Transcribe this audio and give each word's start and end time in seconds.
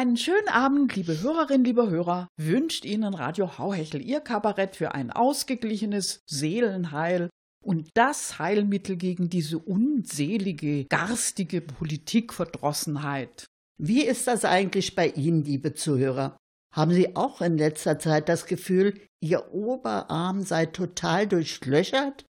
Einen 0.00 0.16
schönen 0.16 0.48
Abend, 0.48 0.96
liebe 0.96 1.20
Hörerinnen, 1.20 1.62
liebe 1.62 1.90
Hörer, 1.90 2.26
wünscht 2.38 2.86
Ihnen 2.86 3.12
Radio 3.12 3.58
Hauhechel 3.58 4.00
Ihr 4.00 4.20
Kabarett 4.20 4.74
für 4.74 4.94
ein 4.94 5.10
ausgeglichenes 5.10 6.22
Seelenheil 6.26 7.28
und 7.62 7.90
das 7.92 8.38
Heilmittel 8.38 8.96
gegen 8.96 9.28
diese 9.28 9.58
unselige, 9.58 10.86
garstige 10.86 11.60
Politikverdrossenheit. 11.60 13.44
Wie 13.76 14.02
ist 14.02 14.26
das 14.26 14.46
eigentlich 14.46 14.94
bei 14.94 15.08
Ihnen, 15.08 15.44
liebe 15.44 15.74
Zuhörer? 15.74 16.38
Haben 16.74 16.92
Sie 16.92 17.14
auch 17.14 17.42
in 17.42 17.58
letzter 17.58 17.98
Zeit 17.98 18.30
das 18.30 18.46
Gefühl, 18.46 18.98
Ihr 19.22 19.52
Oberarm 19.52 20.44
sei 20.44 20.64
total 20.64 21.26
durchlöchert? 21.26 22.24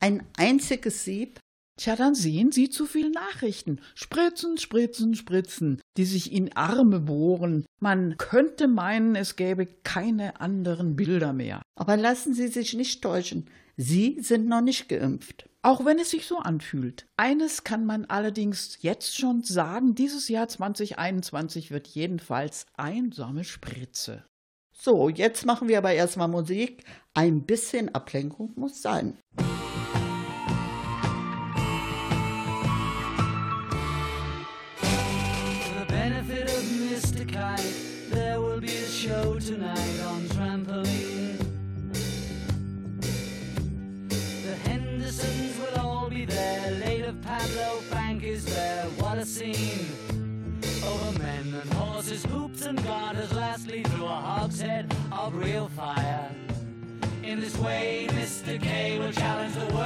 Ein 0.00 0.24
einziges 0.36 1.02
Sieb? 1.02 1.40
Tja, 1.76 1.96
dann 1.96 2.14
sehen 2.14 2.52
Sie 2.52 2.70
zu 2.70 2.86
viel 2.86 3.10
Nachrichten. 3.10 3.80
Spritzen, 3.96 4.58
spritzen, 4.58 5.16
spritzen, 5.16 5.80
die 5.96 6.04
sich 6.04 6.32
in 6.32 6.56
Arme 6.56 7.00
bohren. 7.00 7.66
Man 7.80 8.16
könnte 8.18 8.68
meinen, 8.68 9.16
es 9.16 9.36
gäbe 9.36 9.66
keine 9.66 10.40
anderen 10.40 10.96
Bilder 10.96 11.32
mehr. 11.32 11.62
Aber 11.74 11.96
lassen 11.96 12.34
Sie 12.34 12.48
sich 12.48 12.74
nicht 12.74 13.02
täuschen. 13.02 13.46
Sie 13.76 14.18
sind 14.20 14.48
noch 14.48 14.62
nicht 14.62 14.88
geimpft. 14.88 15.48
Auch 15.62 15.84
wenn 15.84 15.98
es 15.98 16.10
sich 16.10 16.26
so 16.26 16.38
anfühlt. 16.38 17.06
Eines 17.16 17.64
kann 17.64 17.84
man 17.84 18.04
allerdings 18.04 18.78
jetzt 18.82 19.16
schon 19.18 19.42
sagen, 19.42 19.94
dieses 19.94 20.28
Jahr 20.28 20.48
2021 20.48 21.70
wird 21.70 21.88
jedenfalls 21.88 22.66
einsame 22.76 23.42
Spritze. 23.42 24.24
So, 24.72 25.08
jetzt 25.08 25.44
machen 25.44 25.68
wir 25.68 25.78
aber 25.78 25.92
erstmal 25.92 26.28
Musik. 26.28 26.84
Ein 27.14 27.42
bisschen 27.42 27.94
Ablenkung 27.94 28.52
muss 28.54 28.80
sein. 28.80 29.18
Show 39.06 39.38
tonight 39.38 40.00
on 40.04 40.22
trampoline. 40.34 41.38
The 44.42 44.54
Hendersons 44.68 45.58
will 45.60 45.80
all 45.80 46.10
be 46.10 46.24
there. 46.24 46.72
Later, 46.84 47.14
Pablo 47.22 47.80
Frank 47.88 48.24
is 48.24 48.44
there. 48.44 48.84
What 48.98 49.18
a 49.18 49.24
scene! 49.24 49.86
Over 50.84 51.18
men 51.20 51.54
and 51.62 51.72
horses, 51.74 52.24
hoops 52.24 52.62
and 52.62 52.82
garters. 52.82 53.32
Lastly, 53.32 53.84
through 53.84 54.06
a 54.06 54.20
hogshead 54.30 54.92
of 55.12 55.36
real 55.36 55.68
fire. 55.68 56.30
In 57.22 57.40
this 57.40 57.56
way, 57.58 58.08
Mr. 58.10 58.60
K 58.60 58.98
will 58.98 59.12
challenge 59.12 59.54
the 59.54 59.72
world. 59.74 59.85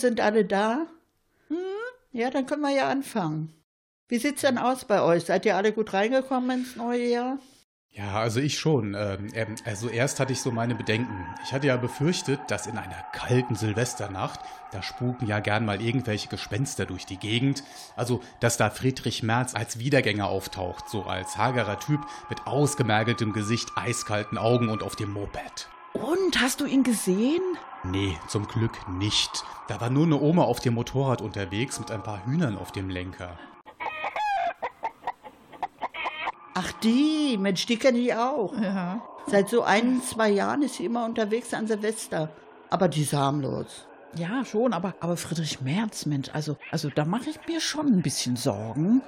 Sind 0.00 0.20
alle 0.20 0.44
da? 0.44 0.86
Hm? 1.48 1.56
Ja, 2.12 2.30
dann 2.30 2.46
können 2.46 2.62
wir 2.62 2.74
ja 2.74 2.88
anfangen. 2.88 3.52
Wie 4.08 4.18
sieht's 4.18 4.40
denn 4.42 4.58
aus 4.58 4.84
bei 4.84 5.02
euch? 5.02 5.24
Seid 5.24 5.46
ihr 5.46 5.56
alle 5.56 5.72
gut 5.72 5.92
reingekommen 5.92 6.60
ins 6.60 6.76
neue 6.76 7.06
Jahr? 7.06 7.38
Ja, 7.92 8.20
also 8.20 8.38
ich 8.38 8.58
schon. 8.58 8.94
Ähm, 8.94 9.28
ähm, 9.34 9.56
also 9.64 9.88
erst 9.88 10.20
hatte 10.20 10.32
ich 10.32 10.40
so 10.40 10.52
meine 10.52 10.76
Bedenken. 10.76 11.26
Ich 11.44 11.52
hatte 11.52 11.66
ja 11.66 11.76
befürchtet, 11.76 12.40
dass 12.48 12.68
in 12.68 12.78
einer 12.78 13.04
kalten 13.12 13.56
Silvesternacht, 13.56 14.40
da 14.70 14.82
spuken 14.82 15.26
ja 15.26 15.40
gern 15.40 15.64
mal 15.64 15.82
irgendwelche 15.82 16.28
Gespenster 16.28 16.86
durch 16.86 17.04
die 17.04 17.16
Gegend. 17.16 17.64
Also, 17.96 18.20
dass 18.38 18.56
da 18.56 18.70
Friedrich 18.70 19.24
Merz 19.24 19.56
als 19.56 19.80
Wiedergänger 19.80 20.28
auftaucht, 20.28 20.88
so 20.88 21.02
als 21.02 21.36
hagerer 21.36 21.80
Typ 21.80 22.00
mit 22.28 22.46
ausgemergeltem 22.46 23.32
Gesicht, 23.32 23.70
eiskalten 23.74 24.38
Augen 24.38 24.68
und 24.68 24.84
auf 24.84 24.94
dem 24.94 25.12
Moped. 25.12 25.68
Und 25.92 26.40
hast 26.40 26.60
du 26.60 26.66
ihn 26.66 26.84
gesehen? 26.84 27.42
Nee, 27.84 28.18
zum 28.28 28.46
Glück 28.46 28.72
nicht. 28.88 29.44
Da 29.68 29.80
war 29.80 29.88
nur 29.88 30.04
eine 30.04 30.20
Oma 30.20 30.42
auf 30.44 30.60
dem 30.60 30.74
Motorrad 30.74 31.22
unterwegs 31.22 31.80
mit 31.80 31.90
ein 31.90 32.02
paar 32.02 32.26
Hühnern 32.26 32.58
auf 32.58 32.72
dem 32.72 32.90
Lenker. 32.90 33.38
Ach 36.54 36.72
die, 36.82 37.38
Mensch, 37.38 37.64
die 37.66 37.78
kenne 37.78 37.98
ich 37.98 38.14
auch. 38.14 38.52
Ja. 38.60 39.02
Seit 39.26 39.48
so 39.48 39.62
ein, 39.62 40.02
zwei 40.02 40.28
Jahren 40.28 40.62
ist 40.62 40.74
sie 40.74 40.84
immer 40.84 41.06
unterwegs 41.06 41.54
an 41.54 41.66
Silvester. 41.66 42.30
Aber 42.68 42.88
die 42.88 43.02
ist 43.02 43.14
harmlos. 43.14 43.86
Ja, 44.14 44.44
schon, 44.44 44.72
aber, 44.72 44.94
aber 45.00 45.16
Friedrich 45.16 45.60
Merz, 45.60 46.04
Mensch, 46.04 46.28
also, 46.32 46.56
also 46.70 46.90
da 46.90 47.04
mache 47.04 47.30
ich 47.30 47.38
mir 47.46 47.60
schon 47.60 47.86
ein 47.86 48.02
bisschen 48.02 48.36
Sorgen. 48.36 49.02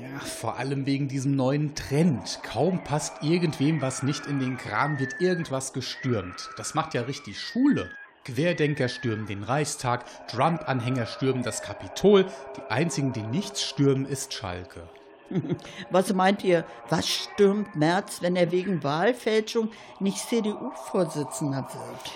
Ja, 0.00 0.18
vor 0.20 0.58
allem 0.58 0.86
wegen 0.86 1.08
diesem 1.08 1.36
neuen 1.36 1.74
Trend. 1.74 2.40
Kaum 2.42 2.84
passt 2.84 3.22
irgendwem 3.22 3.80
was 3.80 4.02
nicht 4.02 4.26
in 4.26 4.40
den 4.40 4.56
Kram, 4.56 4.98
wird 4.98 5.20
irgendwas 5.20 5.72
gestürmt. 5.72 6.50
Das 6.56 6.74
macht 6.74 6.94
ja 6.94 7.02
richtig 7.02 7.40
Schule. 7.40 7.90
Querdenker 8.24 8.88
stürmen 8.88 9.26
den 9.26 9.42
Reichstag, 9.42 10.04
Trump-Anhänger 10.28 11.06
stürmen 11.06 11.42
das 11.42 11.62
Kapitol. 11.62 12.26
Die 12.56 12.70
einzigen, 12.70 13.12
die 13.12 13.22
nichts 13.22 13.62
stürmen, 13.62 14.06
ist 14.06 14.32
Schalke. 14.32 14.88
Was 15.90 16.12
meint 16.12 16.44
ihr, 16.44 16.64
was 16.88 17.08
stürmt 17.08 17.74
Merz, 17.74 18.20
wenn 18.20 18.36
er 18.36 18.52
wegen 18.52 18.82
Wahlfälschung 18.82 19.70
nicht 19.98 20.18
CDU-Vorsitzender 20.18 21.68
wird? 21.72 22.12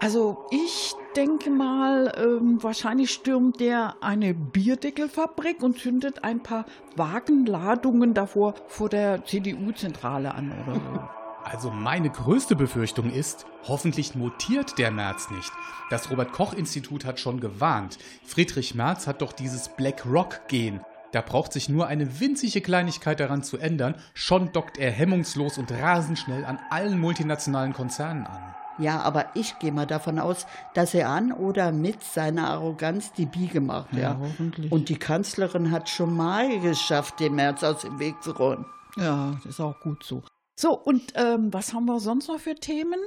Also 0.00 0.46
ich 0.50 0.94
denke 1.16 1.50
mal, 1.50 2.12
ähm, 2.16 2.62
wahrscheinlich 2.62 3.10
stürmt 3.12 3.60
der 3.60 3.96
eine 4.00 4.34
Bierdeckelfabrik 4.34 5.62
und 5.62 5.78
zündet 5.78 6.24
ein 6.24 6.42
paar 6.42 6.66
Wagenladungen 6.96 8.14
davor 8.14 8.54
vor 8.68 8.88
der 8.88 9.24
CDU-Zentrale 9.24 10.34
an 10.34 10.52
oder 10.52 10.74
so. 10.74 11.08
Also 11.44 11.70
meine 11.70 12.08
größte 12.08 12.56
Befürchtung 12.56 13.10
ist, 13.12 13.44
hoffentlich 13.64 14.14
mutiert 14.14 14.78
der 14.78 14.90
Merz 14.90 15.30
nicht. 15.30 15.52
Das 15.90 16.10
Robert 16.10 16.32
Koch 16.32 16.54
Institut 16.54 17.04
hat 17.04 17.20
schon 17.20 17.38
gewarnt. 17.38 17.98
Friedrich 18.24 18.74
Merz 18.74 19.06
hat 19.06 19.20
doch 19.20 19.32
dieses 19.32 19.68
Black 19.68 20.06
Rock 20.06 20.48
Gen. 20.48 20.80
Da 21.12 21.20
braucht 21.20 21.52
sich 21.52 21.68
nur 21.68 21.86
eine 21.86 22.18
winzige 22.18 22.60
Kleinigkeit 22.60 23.20
daran 23.20 23.42
zu 23.42 23.58
ändern, 23.58 23.94
schon 24.14 24.52
dockt 24.52 24.78
er 24.78 24.90
hemmungslos 24.90 25.58
und 25.58 25.70
rasend 25.70 26.18
schnell 26.18 26.44
an 26.44 26.58
allen 26.70 26.98
multinationalen 26.98 27.72
Konzernen 27.72 28.26
an. 28.26 28.54
Ja, 28.78 29.00
aber 29.00 29.26
ich 29.34 29.58
gehe 29.58 29.72
mal 29.72 29.86
davon 29.86 30.18
aus, 30.18 30.46
dass 30.74 30.94
er 30.94 31.08
an 31.08 31.32
oder 31.32 31.72
mit 31.72 32.02
seiner 32.02 32.48
Arroganz 32.48 33.12
die 33.12 33.26
Biege 33.26 33.60
macht. 33.60 33.92
Ja, 33.92 34.00
Ja, 34.00 34.18
hoffentlich. 34.20 34.70
Und 34.72 34.88
die 34.88 34.98
Kanzlerin 34.98 35.70
hat 35.70 35.88
schon 35.88 36.14
mal 36.14 36.60
geschafft, 36.60 37.20
den 37.20 37.34
März 37.34 37.62
aus 37.62 37.82
dem 37.82 37.98
Weg 37.98 38.22
zu 38.22 38.32
räumen. 38.32 38.66
Ja, 38.96 39.32
das 39.42 39.54
ist 39.54 39.60
auch 39.60 39.78
gut 39.80 40.04
so. 40.04 40.22
So, 40.56 40.78
und 40.78 41.12
ähm, 41.16 41.52
was 41.52 41.72
haben 41.72 41.86
wir 41.86 41.98
sonst 42.00 42.28
noch 42.28 42.38
für 42.38 42.54
Themen? 42.54 43.00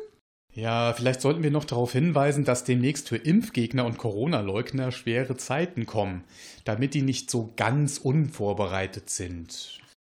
Ja, 0.53 0.91
vielleicht 0.93 1.21
sollten 1.21 1.43
wir 1.43 1.51
noch 1.51 1.65
darauf 1.65 1.91
hinweisen, 1.91 2.43
dass 2.43 2.63
demnächst 2.63 3.09
für 3.09 3.17
Impfgegner 3.17 3.85
und 3.85 3.97
Corona-Leugner 3.99 4.91
schwere 4.91 5.37
Zeiten 5.37 5.85
kommen, 5.85 6.23
damit 6.65 6.93
die 6.95 7.03
nicht 7.03 7.29
so 7.29 7.53
ganz 7.55 7.99
unvorbereitet 7.99 9.09
sind. 9.09 9.79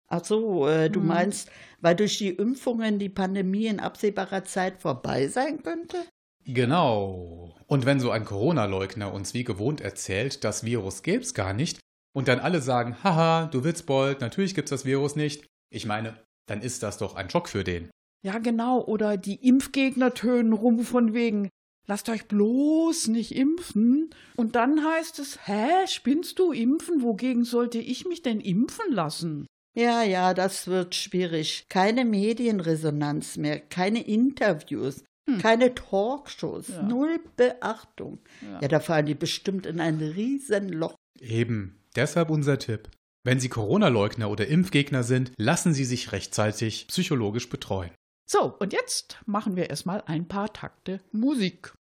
Ach 0.09 0.24
so, 0.24 0.68
äh, 0.68 0.89
du 0.89 1.01
Mhm. 1.01 1.07
meinst, 1.07 1.51
weil 1.81 1.95
durch 1.95 2.18
die 2.18 2.30
Impfungen 2.30 2.98
die 3.00 3.09
Pandemie 3.09 3.68
in 3.68 3.80
absehbarer 3.80 4.44
Zeit 4.45 4.81
vorbei 4.81 5.27
sein 5.27 5.62
könnte? 5.63 5.98
Genau. 6.45 7.54
Und 7.68 7.86
wenn 7.86 8.00
so 8.00 8.09
ein 8.12 8.24
Corona-Leugner 8.24 9.13
uns 9.13 9.33
wie 9.33 9.44
gewohnt 9.44 9.81
erzählt, 9.81 10.44
das 10.44 10.63
Virus 10.63 11.04
gäb's 11.04 11.33
gar 11.33 11.54
nicht, 11.54 11.80
und 12.15 12.27
dann 12.30 12.39
alle 12.39 12.62
sagen, 12.62 13.04
haha, 13.04 13.45
du 13.48 13.63
Witzbold, 13.63 14.21
natürlich 14.21 14.56
gibt's 14.56 14.71
das 14.71 14.86
Virus 14.86 15.15
nicht, 15.15 15.45
ich 15.69 15.86
meine, 15.86 16.18
dann 16.48 16.62
ist 16.62 16.81
das 16.83 16.98
doch 16.98 17.15
ein 17.15 17.30
Schock 17.30 17.50
für 17.50 17.63
den. 17.65 17.92
Ja, 18.24 18.39
genau. 18.39 18.81
Oder 18.83 19.18
die 19.18 19.36
Impfgegner 19.48 20.13
tönen 20.13 20.53
rum 20.53 20.80
von 20.80 21.13
wegen, 21.13 21.50
lasst 21.86 22.10
euch 22.10 22.27
bloß 22.27 23.10
nicht 23.10 23.36
impfen. 23.36 24.10
Und 24.38 24.56
dann 24.56 24.83
heißt 24.83 25.19
es, 25.19 25.45
hä, 25.48 25.86
spinnst 25.88 26.39
du 26.39 26.53
impfen? 26.53 27.03
Wogegen 27.03 27.44
sollte 27.44 27.77
ich 27.80 28.07
mich 28.07 28.21
denn 28.21 28.39
impfen 28.39 28.92
lassen? 28.92 29.45
Ja, 29.77 30.01
ja, 30.01 30.33
das 30.33 30.65
wird 30.68 30.95
schwierig. 30.95 31.65
Keine 31.69 32.03
Medienresonanz 32.03 33.38
mehr, 33.38 33.59
keine 33.59 34.01
Interviews, 34.07 35.03
keine 35.41 35.75
Talkshows, 35.75 36.69
Ja. 36.69 36.81
null 36.81 37.19
Beachtung. 37.35 38.19
Ja. 38.41 38.59
Ja. 38.62 38.68
da 38.68 38.79
fallen 38.79 39.06
die 39.06 39.13
bestimmt 39.15 39.65
in 39.65 39.79
ein 39.79 40.00
Riesenloch. 40.00 40.95
Eben, 41.19 41.79
deshalb 41.95 42.29
unser 42.29 42.57
Tipp. 42.57 42.89
Wenn 43.24 43.39
Sie 43.39 43.50
Corona-Leugner 43.50 44.29
oder 44.29 44.47
Impfgegner 44.47 45.03
sind, 45.03 45.31
lassen 45.38 45.74
Sie 45.74 45.83
sich 45.85 46.12
rechtzeitig 46.12 46.88
psychologisch 46.88 47.50
betreuen. 47.50 47.91
So, 48.29 48.56
und 48.59 48.74
jetzt 48.74 49.19
machen 49.25 49.56
wir 49.56 49.69
erstmal 49.69 50.01
ein 50.06 50.27
paar 50.27 50.51
Takte 50.53 51.01
Musik. 51.12 51.74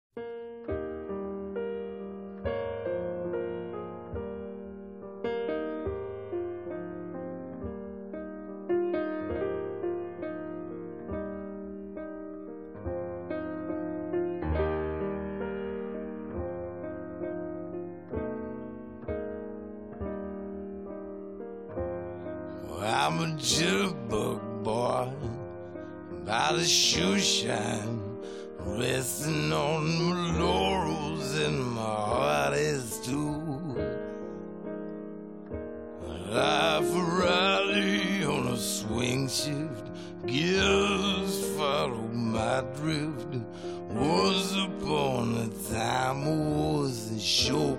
I'm 23.06 23.20
a 23.20 23.26
jitterbug 23.36 24.64
boy, 24.64 25.08
by 26.24 26.54
the 26.54 26.64
shoe 26.64 27.20
shine, 27.20 28.00
resting 28.58 29.52
on 29.52 29.86
my 30.10 30.38
laurels, 30.40 31.38
and 31.38 31.70
my 31.70 31.82
heart 31.82 32.54
is 32.54 32.98
too. 33.04 33.76
Life 36.30 36.96
a 36.96 37.02
rally 37.22 38.24
on 38.24 38.48
a 38.48 38.56
swing 38.56 39.28
shift, 39.28 39.86
gears 40.26 41.56
follow 41.56 42.08
my 42.08 42.64
drift. 42.74 43.36
Was 43.90 44.56
upon 44.56 45.36
a 45.36 45.48
time 45.72 46.24
was 46.26 47.12
in 47.12 47.18
showbiz 47.18 47.75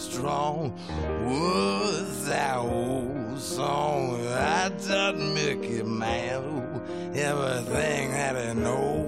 Armstrong. 0.00 0.72
Was 1.26 2.26
that 2.26 2.56
old 2.56 3.38
song 3.38 4.26
I 4.28 4.70
taught 4.88 5.18
Mickey 5.18 5.82
Mantle 5.82 6.80
everything 7.14 8.10
that 8.12 8.34
he 8.34 8.54
knows. 8.58 8.99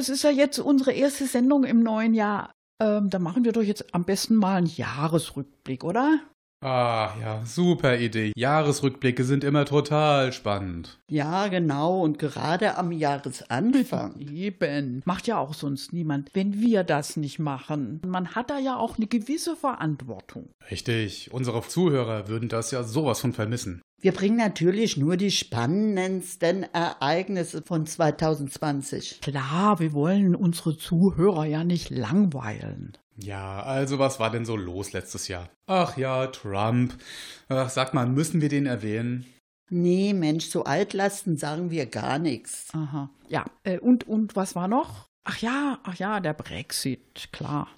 Das 0.00 0.08
ist 0.08 0.22
ja 0.22 0.30
jetzt 0.30 0.58
unsere 0.58 0.92
erste 0.92 1.26
Sendung 1.26 1.64
im 1.64 1.82
neuen 1.82 2.14
Jahr. 2.14 2.54
Ähm, 2.82 3.10
da 3.10 3.18
machen 3.18 3.44
wir 3.44 3.52
doch 3.52 3.60
jetzt 3.60 3.94
am 3.94 4.04
besten 4.04 4.34
mal 4.34 4.56
einen 4.56 4.66
Jahresrückblick, 4.66 5.84
oder? 5.84 6.20
Ah, 6.62 7.14
ja, 7.20 7.44
super 7.44 7.98
Idee. 7.98 8.32
Jahresrückblicke 8.34 9.24
sind 9.24 9.44
immer 9.44 9.66
total 9.66 10.32
spannend. 10.32 10.98
Ja, 11.10 11.48
genau. 11.48 12.00
Und 12.00 12.18
gerade 12.18 12.78
am 12.78 12.92
Jahresanfang. 12.92 14.18
Eben. 14.20 15.02
Macht 15.04 15.26
ja 15.26 15.38
auch 15.38 15.52
sonst 15.52 15.92
niemand, 15.92 16.30
wenn 16.32 16.58
wir 16.58 16.82
das 16.82 17.18
nicht 17.18 17.38
machen. 17.38 18.00
Man 18.06 18.34
hat 18.34 18.48
da 18.48 18.58
ja 18.58 18.76
auch 18.76 18.96
eine 18.96 19.06
gewisse 19.06 19.54
Verantwortung. 19.54 20.48
Richtig, 20.70 21.30
unsere 21.30 21.60
Zuhörer 21.60 22.28
würden 22.28 22.48
das 22.48 22.70
ja 22.70 22.84
sowas 22.84 23.20
von 23.20 23.34
vermissen. 23.34 23.82
Wir 24.02 24.12
bringen 24.12 24.38
natürlich 24.38 24.96
nur 24.96 25.18
die 25.18 25.30
spannendsten 25.30 26.62
Ereignisse 26.72 27.60
von 27.60 27.84
2020. 27.84 29.20
Klar, 29.20 29.78
wir 29.78 29.92
wollen 29.92 30.34
unsere 30.34 30.78
Zuhörer 30.78 31.44
ja 31.44 31.64
nicht 31.64 31.90
langweilen. 31.90 32.96
Ja, 33.16 33.62
also 33.62 33.98
was 33.98 34.18
war 34.18 34.30
denn 34.30 34.46
so 34.46 34.56
los 34.56 34.94
letztes 34.94 35.28
Jahr? 35.28 35.50
Ach 35.66 35.98
ja, 35.98 36.28
Trump. 36.28 36.94
Ach, 37.50 37.68
sag 37.68 37.92
mal, 37.92 38.06
müssen 38.06 38.40
wir 38.40 38.48
den 38.48 38.64
erwähnen? 38.64 39.26
Nee, 39.68 40.14
Mensch, 40.14 40.46
so 40.46 40.64
Altlasten 40.64 41.36
sagen 41.36 41.70
wir 41.70 41.84
gar 41.84 42.18
nichts. 42.18 42.68
Aha. 42.72 43.10
Ja, 43.28 43.44
äh, 43.64 43.78
und, 43.78 44.08
und 44.08 44.34
was 44.34 44.54
war 44.54 44.66
noch? 44.66 45.10
Ach 45.24 45.36
ja, 45.42 45.78
ach 45.82 45.96
ja, 45.96 46.20
der 46.20 46.32
Brexit, 46.32 47.28
klar. 47.32 47.68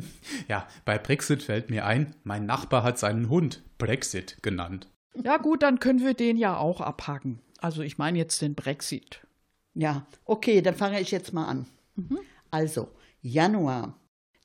ja, 0.48 0.68
bei 0.84 0.96
Brexit 0.96 1.42
fällt 1.42 1.70
mir 1.70 1.84
ein, 1.84 2.14
mein 2.22 2.46
Nachbar 2.46 2.84
hat 2.84 3.00
seinen 3.00 3.28
Hund 3.28 3.64
Brexit 3.78 4.38
genannt. 4.42 4.91
Ja 5.14 5.36
gut, 5.36 5.62
dann 5.62 5.78
können 5.78 6.00
wir 6.00 6.14
den 6.14 6.36
ja 6.36 6.56
auch 6.56 6.80
abhaken. 6.80 7.40
Also 7.58 7.82
ich 7.82 7.98
meine 7.98 8.18
jetzt 8.18 8.42
den 8.42 8.54
Brexit. 8.54 9.26
Ja, 9.74 10.06
okay, 10.24 10.60
dann 10.60 10.74
fange 10.74 11.00
ich 11.00 11.10
jetzt 11.10 11.32
mal 11.32 11.46
an. 11.46 11.66
Mhm. 11.94 12.18
Also, 12.50 12.88
Januar. 13.20 13.98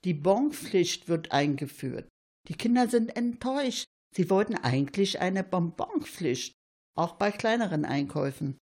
Die 0.03 0.13
Bonpflicht 0.13 1.09
wird 1.09 1.31
eingeführt. 1.31 2.07
Die 2.47 2.55
Kinder 2.55 2.87
sind 2.87 3.15
enttäuscht. 3.17 3.85
Sie 4.15 4.29
wollten 4.29 4.55
eigentlich 4.55 5.19
eine 5.19 5.43
Bonbonpflicht, 5.43 6.53
auch 6.95 7.15
bei 7.15 7.31
kleineren 7.31 7.83
Einkäufen. 7.83 8.57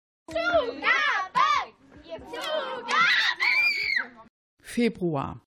Februar. 4.62 5.42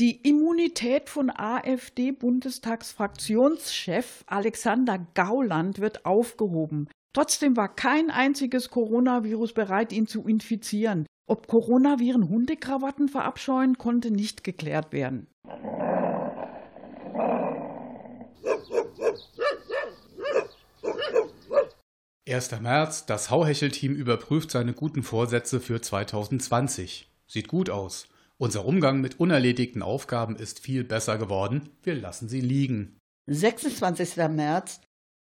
Die 0.00 0.26
Immunität 0.26 1.08
von 1.10 1.28
AfD-Bundestagsfraktionschef 1.28 4.24
Alexander 4.26 5.06
Gauland 5.12 5.78
wird 5.78 6.06
aufgehoben. 6.06 6.88
Trotzdem 7.12 7.54
war 7.54 7.74
kein 7.74 8.10
einziges 8.10 8.70
Coronavirus 8.70 9.52
bereit, 9.52 9.92
ihn 9.92 10.06
zu 10.06 10.26
infizieren. 10.26 11.04
Ob 11.28 11.48
Coronaviren 11.48 12.30
Hundekrawatten 12.30 13.08
verabscheuen, 13.08 13.76
konnte 13.76 14.10
nicht 14.10 14.42
geklärt 14.42 14.94
werden. 14.94 15.26
Erster 22.24 22.60
März, 22.60 23.04
das 23.04 23.30
Hauhechel-Team 23.30 23.92
überprüft 23.92 24.50
seine 24.50 24.72
guten 24.72 25.02
Vorsätze 25.02 25.60
für 25.60 25.82
2020. 25.82 27.06
Sieht 27.26 27.48
gut 27.48 27.68
aus. 27.68 28.08
Unser 28.40 28.64
Umgang 28.64 29.02
mit 29.02 29.20
unerledigten 29.20 29.82
Aufgaben 29.82 30.34
ist 30.34 30.60
viel 30.60 30.82
besser 30.82 31.18
geworden. 31.18 31.68
Wir 31.82 31.94
lassen 31.94 32.26
sie 32.26 32.40
liegen. 32.40 32.96
26. 33.26 34.16
März. 34.30 34.80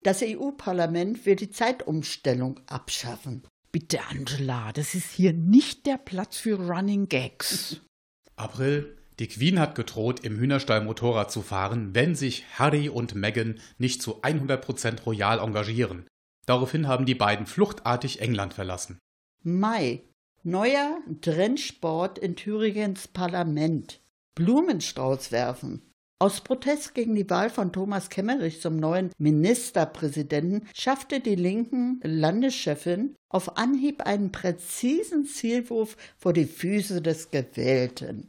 Das 0.03 0.23
EU-Parlament 0.23 1.27
will 1.27 1.37
die 1.37 1.51
Zeitumstellung 1.51 2.59
abschaffen. 2.67 3.43
Bitte, 3.71 4.01
Angela, 4.09 4.73
das 4.73 4.95
ist 4.95 5.11
hier 5.11 5.35
nicht 5.35 5.85
der 5.85 5.99
Platz 5.99 6.39
für 6.39 6.59
Running 6.59 7.11
Gags. 7.11 7.83
April. 8.37 8.97
Die 9.19 9.29
Queen 9.29 9.61
hat 9.61 9.75
gedroht, 9.75 10.21
im 10.21 10.39
Hühnerstall 10.39 10.83
Motorrad 10.83 11.31
zu 11.31 11.43
fahren, 11.43 11.95
wenn 11.95 12.15
sich 12.15 12.47
Harry 12.59 12.89
und 12.89 13.15
Meghan 13.15 13.61
nicht 13.77 14.01
zu 14.01 14.23
100% 14.23 15.03
royal 15.03 15.39
engagieren. 15.39 16.07
Daraufhin 16.47 16.89
haben 16.89 17.05
die 17.05 17.15
beiden 17.15 17.45
fluchtartig 17.45 18.23
England 18.23 18.55
verlassen. 18.55 18.99
Mai. 19.43 20.01
Neuer 20.45 20.99
Trendsport 21.21 22.19
in 22.19 22.35
Thüringens 22.35 23.07
Parlament. 23.07 24.01
Blumenstrauß 24.35 25.31
werfen. 25.31 25.89
Aus 26.19 26.41
Protest 26.41 26.97
gegen 26.97 27.15
die 27.15 27.31
Wahl 27.31 27.49
von 27.49 27.73
Thomas 27.73 28.11
Kemmerich 28.11 28.61
zum 28.61 28.77
neuen 28.77 29.13
Ministerpräsidenten 29.19 30.67
schaffte 30.75 31.21
die 31.21 31.37
linken 31.37 32.01
Landeschefin 32.03 33.15
auf 33.29 33.57
Anhieb 33.57 34.03
einen 34.03 34.33
präzisen 34.33 35.27
Zielwurf 35.27 35.97
vor 36.19 36.33
die 36.33 36.47
Füße 36.47 37.01
des 37.03 37.31
Gewählten. 37.31 38.29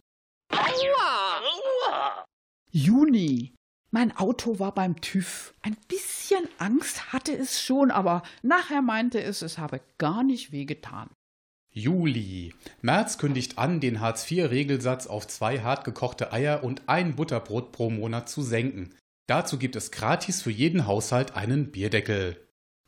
Juni. 2.69 3.55
Mein 3.89 4.15
Auto 4.15 4.59
war 4.59 4.75
beim 4.75 5.01
TÜV. 5.01 5.55
Ein 5.63 5.77
bisschen 5.87 6.47
Angst 6.59 7.11
hatte 7.11 7.35
es 7.35 7.59
schon, 7.59 7.89
aber 7.89 8.21
nachher 8.43 8.83
meinte 8.83 9.19
es, 9.19 9.41
es 9.41 9.57
habe 9.57 9.81
gar 9.97 10.23
nicht 10.23 10.51
wehgetan. 10.51 11.09
Juli. 11.73 12.53
März 12.81 13.17
kündigt 13.17 13.57
an, 13.57 13.79
den 13.79 13.99
Hartz-IV-Regelsatz 13.99 15.07
auf 15.07 15.27
zwei 15.27 15.59
hart 15.59 15.83
gekochte 15.83 16.31
Eier 16.31 16.63
und 16.63 16.83
ein 16.87 17.15
Butterbrot 17.15 17.71
pro 17.71 17.89
Monat 17.89 18.29
zu 18.29 18.43
senken. 18.43 18.93
Dazu 19.27 19.57
gibt 19.57 19.75
es 19.75 19.91
gratis 19.91 20.41
für 20.41 20.51
jeden 20.51 20.85
Haushalt 20.85 21.35
einen 21.35 21.71
Bierdeckel. 21.71 22.37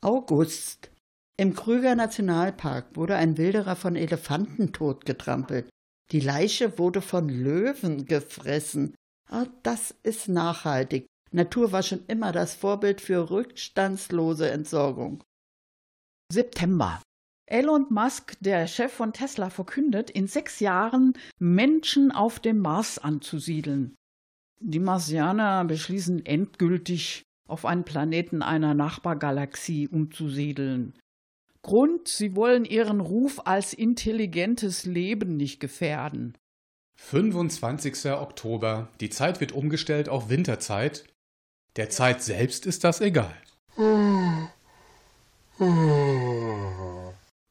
August. 0.02 0.92
Im 1.38 1.56
Krüger 1.56 1.96
Nationalpark 1.96 2.96
wurde 2.96 3.16
ein 3.16 3.38
Wilderer 3.38 3.76
von 3.76 3.96
Elefanten 3.96 4.72
totgetrampelt. 4.72 5.68
Die 6.12 6.20
Leiche 6.20 6.78
wurde 6.78 7.02
von 7.02 7.28
Löwen 7.28 8.06
gefressen. 8.06 8.94
Ah, 9.30 9.48
das 9.64 9.96
ist 10.04 10.28
nachhaltig. 10.28 11.08
Natur 11.32 11.72
war 11.72 11.84
schon 11.84 12.06
immer 12.08 12.32
das 12.32 12.54
Vorbild 12.54 13.02
für 13.02 13.32
rückstandslose 13.32 14.50
Entsorgung. 14.50 15.24
September. 16.32 17.02
Elon 17.48 17.86
Musk, 17.90 18.38
der 18.40 18.68
Chef 18.68 18.92
von 18.92 19.14
Tesla, 19.14 19.50
verkündet, 19.50 20.10
in 20.10 20.28
sechs 20.28 20.60
Jahren 20.60 21.14
Menschen 21.38 22.12
auf 22.12 22.40
dem 22.40 22.60
Mars 22.60 22.98
anzusiedeln. 22.98 23.96
Die 24.60 24.80
Marsianer 24.80 25.64
beschließen 25.66 26.26
endgültig, 26.26 27.24
auf 27.48 27.66
einen 27.66 27.84
Planeten 27.84 28.42
einer 28.42 28.74
Nachbargalaxie 28.74 29.88
umzusiedeln. 29.88 30.98
Grund, 31.62 32.08
sie 32.08 32.36
wollen 32.36 32.66
ihren 32.66 33.00
Ruf 33.00 33.42
als 33.46 33.74
intelligentes 33.74 34.86
Leben 34.86 35.38
nicht 35.38 35.60
gefährden. 35.60 36.36
25. 36.98 38.12
Oktober. 38.14 38.90
Die 39.02 39.10
Zeit 39.10 39.42
wird 39.42 39.52
umgestellt 39.52 40.10
auf 40.10 40.30
Winterzeit. 40.30 41.06
Der 41.76 41.90
Zeit 41.90 42.24
selbst 42.24 42.66
ist 42.66 42.84
das 42.84 43.02
egal. 43.02 43.36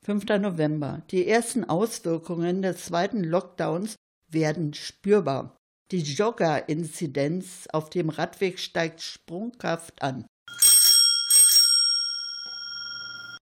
5. 0.05 0.27
November. 0.39 1.03
Die 1.11 1.27
ersten 1.27 1.65
Auswirkungen 1.65 2.61
des 2.61 2.85
zweiten 2.85 3.25
Lockdowns 3.25 3.97
werden 4.31 4.75
spürbar. 4.75 5.57
Die 5.93 6.03
Jogger-Inzidenz 6.03 7.69
auf 7.73 7.89
dem 7.89 8.11
Radweg 8.11 8.59
steigt 8.59 9.01
sprunghaft 9.01 10.03
an. 10.03 10.27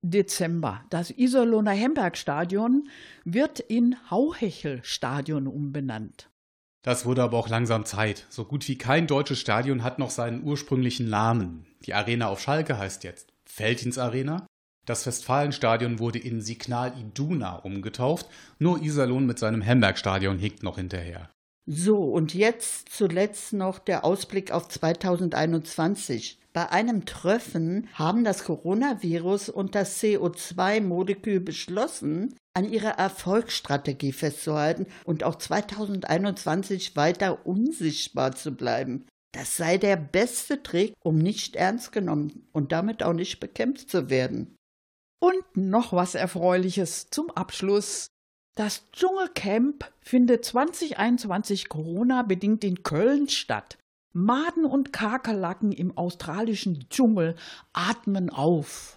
Dezember. 0.02 0.84
Das 0.88 1.10
Iserlohner 1.10 1.72
Hemberg-Stadion 1.72 2.88
wird 3.24 3.60
in 3.60 3.96
Hauhechel-Stadion 4.10 5.48
umbenannt. 5.48 6.30
Das 6.82 7.04
wurde 7.04 7.24
aber 7.24 7.36
auch 7.36 7.50
langsam 7.50 7.84
Zeit. 7.84 8.26
So 8.30 8.46
gut 8.46 8.66
wie 8.68 8.78
kein 8.78 9.06
deutsches 9.06 9.38
Stadion 9.38 9.82
hat 9.82 9.98
noch 9.98 10.10
seinen 10.10 10.42
ursprünglichen 10.44 11.10
Namen. 11.10 11.66
Die 11.84 11.92
Arena 11.92 12.28
auf 12.28 12.40
Schalke 12.40 12.78
heißt 12.78 13.04
jetzt 13.04 13.34
Feldins 13.44 13.98
Arena. 13.98 14.46
Das 14.88 15.06
Westfalenstadion 15.06 15.98
wurde 15.98 16.18
in 16.18 16.40
Signal 16.40 16.94
Iduna 16.98 17.56
umgetauft. 17.56 18.26
Nur 18.58 18.80
Iserlohn 18.82 19.26
mit 19.26 19.38
seinem 19.38 19.60
Hemberg-Stadion 19.60 20.38
hinkt 20.38 20.62
noch 20.62 20.76
hinterher. 20.76 21.28
So, 21.66 22.04
und 22.04 22.32
jetzt 22.32 22.88
zuletzt 22.88 23.52
noch 23.52 23.80
der 23.80 24.06
Ausblick 24.06 24.50
auf 24.50 24.66
2021. 24.68 26.38
Bei 26.54 26.70
einem 26.70 27.04
Treffen 27.04 27.86
haben 27.92 28.24
das 28.24 28.44
Coronavirus 28.44 29.50
und 29.50 29.74
das 29.74 30.02
CO2-Molekül 30.02 31.40
beschlossen, 31.40 32.34
an 32.54 32.72
ihrer 32.72 32.92
Erfolgsstrategie 32.92 34.12
festzuhalten 34.12 34.86
und 35.04 35.22
auch 35.22 35.34
2021 35.34 36.96
weiter 36.96 37.46
unsichtbar 37.46 38.34
zu 38.34 38.52
bleiben. 38.52 39.04
Das 39.32 39.58
sei 39.58 39.76
der 39.76 39.96
beste 39.96 40.62
Trick, 40.62 40.94
um 41.04 41.18
nicht 41.18 41.56
ernst 41.56 41.92
genommen 41.92 42.48
und 42.52 42.72
damit 42.72 43.02
auch 43.02 43.12
nicht 43.12 43.38
bekämpft 43.38 43.90
zu 43.90 44.08
werden. 44.08 44.54
Und 45.20 45.56
noch 45.56 45.92
was 45.92 46.14
Erfreuliches 46.14 47.10
zum 47.10 47.30
Abschluss. 47.30 48.06
Das 48.54 48.90
Dschungelcamp 48.92 49.90
findet 50.00 50.44
2021 50.44 51.68
Corona-bedingt 51.68 52.64
in 52.64 52.82
Köln 52.82 53.28
statt. 53.28 53.78
Maden 54.12 54.64
und 54.64 54.92
Kakerlaken 54.92 55.72
im 55.72 55.96
australischen 55.96 56.88
Dschungel 56.88 57.36
atmen 57.72 58.30
auf. 58.30 58.96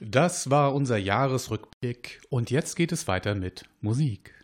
Das 0.00 0.50
war 0.50 0.74
unser 0.74 0.96
Jahresrückblick 0.96 2.22
und 2.28 2.50
jetzt 2.50 2.74
geht 2.74 2.90
es 2.90 3.06
weiter 3.06 3.36
mit 3.36 3.64
Musik. 3.80 4.41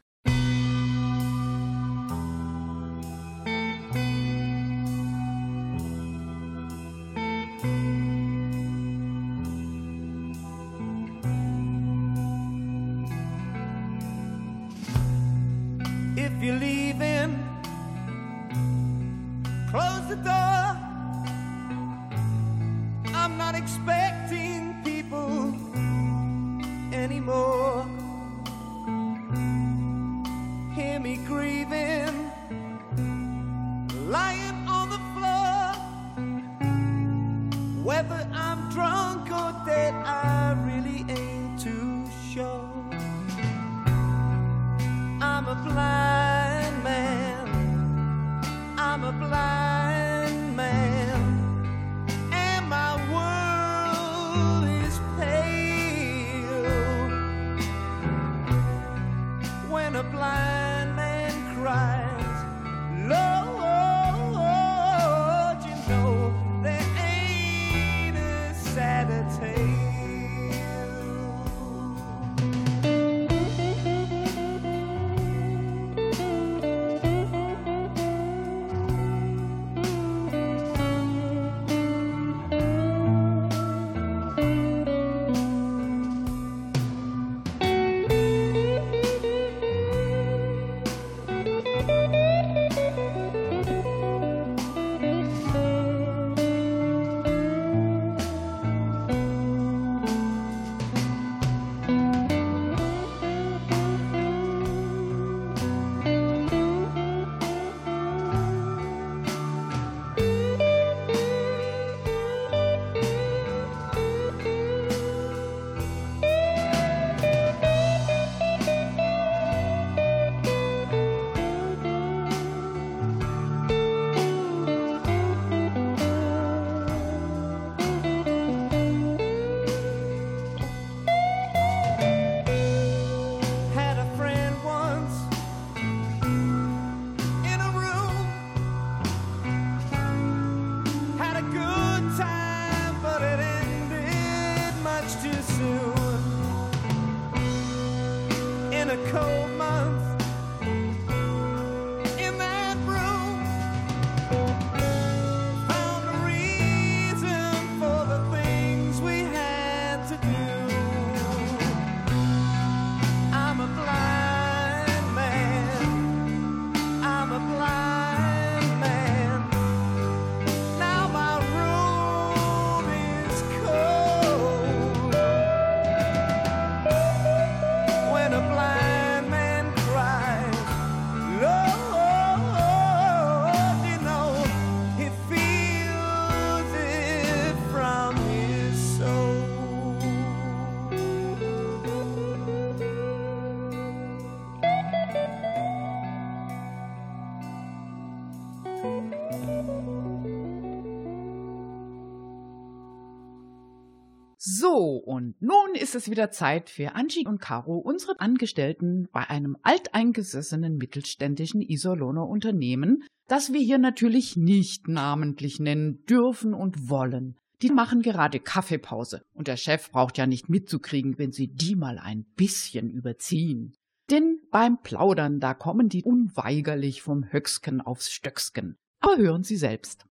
Und 205.08 205.40
nun 205.40 205.74
ist 205.74 205.94
es 205.94 206.10
wieder 206.10 206.30
Zeit 206.30 206.68
für 206.68 206.94
Angie 206.94 207.26
und 207.26 207.40
Caro, 207.40 207.78
unsere 207.78 208.20
Angestellten 208.20 209.08
bei 209.10 209.28
einem 209.30 209.56
alteingesessenen 209.62 210.76
mittelständischen 210.76 211.62
Iserlohner 211.62 212.28
Unternehmen, 212.28 213.02
das 213.26 213.54
wir 213.54 213.60
hier 213.60 213.78
natürlich 213.78 214.36
nicht 214.36 214.86
namentlich 214.86 215.60
nennen 215.60 216.04
dürfen 216.04 216.52
und 216.52 216.90
wollen. 216.90 217.38
Die 217.62 217.70
machen 217.70 218.02
gerade 218.02 218.38
Kaffeepause 218.38 219.22
und 219.32 219.48
der 219.48 219.56
Chef 219.56 219.90
braucht 219.90 220.18
ja 220.18 220.26
nicht 220.26 220.50
mitzukriegen, 220.50 221.16
wenn 221.16 221.32
sie 221.32 221.48
die 221.48 221.74
mal 221.74 221.98
ein 221.98 222.26
bisschen 222.36 222.90
überziehen. 222.90 223.74
Denn 224.10 224.42
beim 224.50 224.82
Plaudern, 224.82 225.40
da 225.40 225.54
kommen 225.54 225.88
die 225.88 226.04
unweigerlich 226.04 227.00
vom 227.00 227.32
Höcksken 227.32 227.80
aufs 227.80 228.10
Stöcksken. 228.10 228.76
Aber 229.00 229.16
hören 229.16 229.42
Sie 229.42 229.56
selbst. 229.56 230.04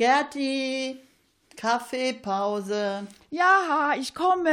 Gerti, 0.00 0.96
Kaffeepause. 1.58 3.06
Ja, 3.28 3.92
ich 4.00 4.14
komme. 4.14 4.48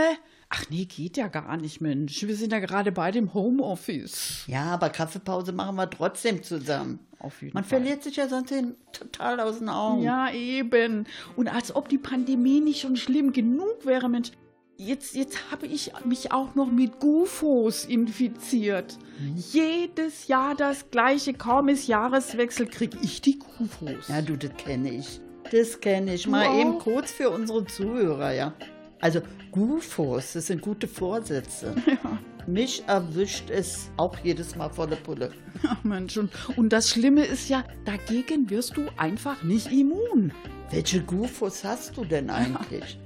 Ach 0.50 0.66
nee, 0.70 0.84
geht 0.84 1.16
ja 1.16 1.30
gar 1.30 1.56
nicht, 1.56 1.80
Mensch. 1.80 2.22
Wir 2.28 2.36
sind 2.36 2.52
ja 2.52 2.60
gerade 2.60 2.92
bei 2.92 3.12
dem 3.12 3.34
Homeoffice. 3.34 4.44
Ja, 4.48 4.66
aber 4.74 4.90
Kaffeepause 4.90 5.54
machen 5.54 5.78
wir 5.78 5.90
trotzdem 5.90 6.44
zusammen. 6.44 7.00
Auf 7.20 7.42
jeden 7.42 7.54
Man 7.54 7.64
Fall. 7.64 7.80
verliert 7.80 8.04
sich 8.04 8.18
ja 8.18 8.28
sonst 8.28 8.54
total 8.92 9.40
aus 9.40 9.60
den 9.60 9.70
Augen. 9.70 10.04
Ja, 10.04 10.30
eben. 10.34 11.06
Und 11.38 11.48
als 11.48 11.74
ob 11.74 11.88
die 11.88 11.98
Pandemie 11.98 12.60
nicht 12.60 12.82
schon 12.82 12.98
schlimm 12.98 13.32
genug 13.32 13.86
wäre, 13.86 14.10
Mensch. 14.10 14.32
Jetzt, 14.76 15.16
jetzt 15.16 15.50
habe 15.50 15.66
ich 15.66 15.94
mich 16.04 16.34
auch 16.34 16.56
noch 16.56 16.70
mit 16.70 17.00
Gufos 17.00 17.86
infiziert. 17.86 18.98
Jedes 19.34 20.28
Jahr 20.28 20.56
das 20.56 20.92
gleiche. 20.92 21.34
Kaum 21.34 21.70
ist 21.70 21.88
Jahreswechsel, 21.88 22.68
krieg 22.68 22.98
ich 23.02 23.22
die 23.22 23.40
Gufos. 23.40 24.10
Ja, 24.10 24.22
du, 24.22 24.38
das 24.38 24.52
kenne 24.58 24.92
ich. 24.92 25.22
Das 25.52 25.80
kenne 25.80 26.14
ich. 26.14 26.28
Mal 26.28 26.48
Wow. 26.48 26.60
eben 26.62 26.80
kurz 26.80 27.12
für 27.12 27.30
unsere 27.30 27.66
Zuhörer, 27.66 28.34
ja. 28.34 28.54
Also 29.00 29.22
Gufos, 29.52 30.34
das 30.34 30.48
sind 30.48 30.62
gute 30.62 30.88
Vorsätze. 30.88 31.76
Mich 32.48 32.84
erwischt 32.88 33.50
es 33.50 33.90
auch 33.98 34.18
jedes 34.24 34.56
Mal 34.56 34.70
vor 34.70 34.88
der 34.88 34.96
Pulle. 34.98 35.32
Ach 35.68 35.84
Mensch, 35.84 36.18
und, 36.18 36.32
und 36.58 36.70
das 36.72 36.90
Schlimme 36.90 37.26
ist 37.26 37.50
ja, 37.50 37.64
dagegen 37.86 38.50
wirst 38.50 38.78
du 38.78 38.84
einfach 38.96 39.44
nicht 39.44 39.72
immun. 39.72 40.32
Welche 40.72 41.02
Gufos 41.02 41.64
hast 41.64 41.98
du 41.98 42.06
denn 42.06 42.30
eigentlich? 42.30 42.98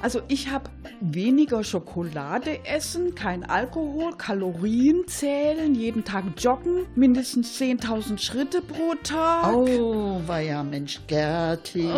Also 0.00 0.22
ich 0.28 0.50
habe 0.50 0.70
weniger 1.00 1.64
Schokolade 1.64 2.64
essen, 2.64 3.14
kein 3.14 3.44
Alkohol, 3.44 4.16
Kalorien 4.16 5.06
zählen, 5.06 5.74
jeden 5.74 6.04
Tag 6.04 6.24
joggen, 6.38 6.86
mindestens 6.94 7.60
10.000 7.60 8.18
Schritte 8.18 8.62
pro 8.62 8.94
Tag. 9.02 9.54
Oh, 9.54 10.20
war 10.26 10.40
ja 10.40 10.62
Mensch, 10.62 11.00
Gerti. 11.06 11.88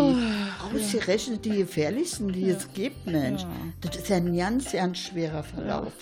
Ausgerechnet 0.75 1.45
die 1.45 1.57
gefährlichsten, 1.59 2.33
die 2.33 2.51
es 2.51 2.73
gibt, 2.73 3.07
Mensch. 3.07 3.45
Das 3.81 3.97
ist 3.97 4.09
ja 4.09 4.17
ein 4.17 4.37
ganz, 4.37 4.73
ganz 4.73 4.99
schwerer 4.99 5.43
Verlauf. 5.43 5.93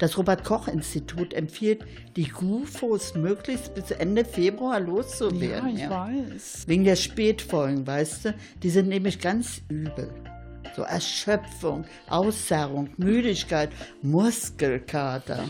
Das 0.00 0.16
Robert-Koch-Institut 0.16 1.34
empfiehlt, 1.34 1.84
die 2.16 2.28
Gufos 2.28 3.14
möglichst 3.14 3.74
bis 3.74 3.90
Ende 3.90 4.24
Februar 4.24 4.80
ja, 4.80 4.86
loszuwerden. 4.86 5.76
ich 5.76 5.88
weiß. 5.88 6.64
Wegen 6.66 6.84
der 6.84 6.96
Spätfolgen, 6.96 7.86
weißt 7.86 8.24
du? 8.24 8.34
Die 8.62 8.70
sind 8.70 8.88
nämlich 8.88 9.20
ganz 9.20 9.60
übel. 9.68 10.10
So 10.80 10.86
Erschöpfung, 10.86 11.84
Auszerrung, 12.08 12.88
Müdigkeit, 12.96 13.68
Muskelkater. 14.00 15.44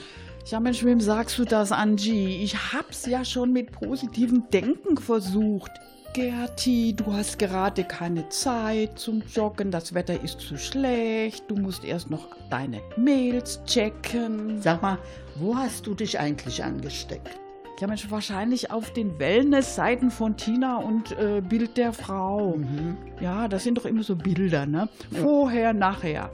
Ja 0.47 0.59
Mensch, 0.59 0.83
wem 0.83 1.01
sagst 1.01 1.39
du 1.39 1.45
das, 1.45 1.71
Angie? 1.71 2.43
Ich 2.43 2.73
hab's 2.73 3.07
ja 3.07 3.25
schon 3.25 3.53
mit 3.53 3.71
positivem 3.71 4.51
Denken 4.53 4.97
versucht. 4.97 5.71
Gerti, 6.15 6.97
du 6.97 7.13
hast 7.13 7.39
gerade 7.39 7.85
keine 7.85 8.29
Zeit 8.31 8.99
zum 8.99 9.23
Joggen, 9.33 9.71
das 9.71 9.95
Wetter 9.95 10.21
ist 10.21 10.41
zu 10.41 10.59
schlecht, 10.59 11.45
du 11.47 11.55
musst 11.55 11.85
erst 11.85 12.11
noch 12.11 12.27
deine 12.51 12.81
Mails 12.97 13.63
checken. 13.67 14.61
Sag 14.61 14.83
mal, 14.83 14.99
wo 15.37 15.55
hast 15.55 15.87
du 15.87 15.95
dich 15.95 16.19
eigentlich 16.19 16.65
angesteckt? 16.65 17.39
Ja, 17.81 17.87
Mensch, 17.87 18.11
wahrscheinlich 18.11 18.71
auf 18.71 18.93
den 18.93 19.19
Wellness-Seiten 19.19 20.11
von 20.11 20.37
Tina 20.37 20.77
und 20.77 21.13
äh, 21.13 21.41
Bild 21.41 21.79
der 21.79 21.95
Frau. 21.95 22.59
Ja, 23.23 23.49
das 23.49 23.65
sind 23.65 23.79
doch 23.79 23.87
immer 23.87 24.03
so 24.03 24.17
Bilder, 24.17 24.67
ne? 24.67 24.91
Vorher, 25.11 25.73
nachher. 25.73 26.31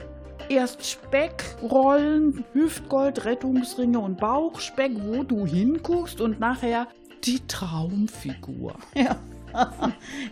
Erst 0.49 0.85
Speck, 0.85 1.45
Rollen, 1.61 2.43
Hüftgold, 2.51 3.23
Rettungsringe 3.23 3.97
und 3.97 4.17
Bauchspeck, 4.17 4.91
wo 5.05 5.23
du 5.23 5.45
hinguckst 5.45 6.19
und 6.19 6.37
nachher 6.37 6.89
die 7.23 7.39
Traumfigur. 7.47 8.75
Ja. 8.93 9.15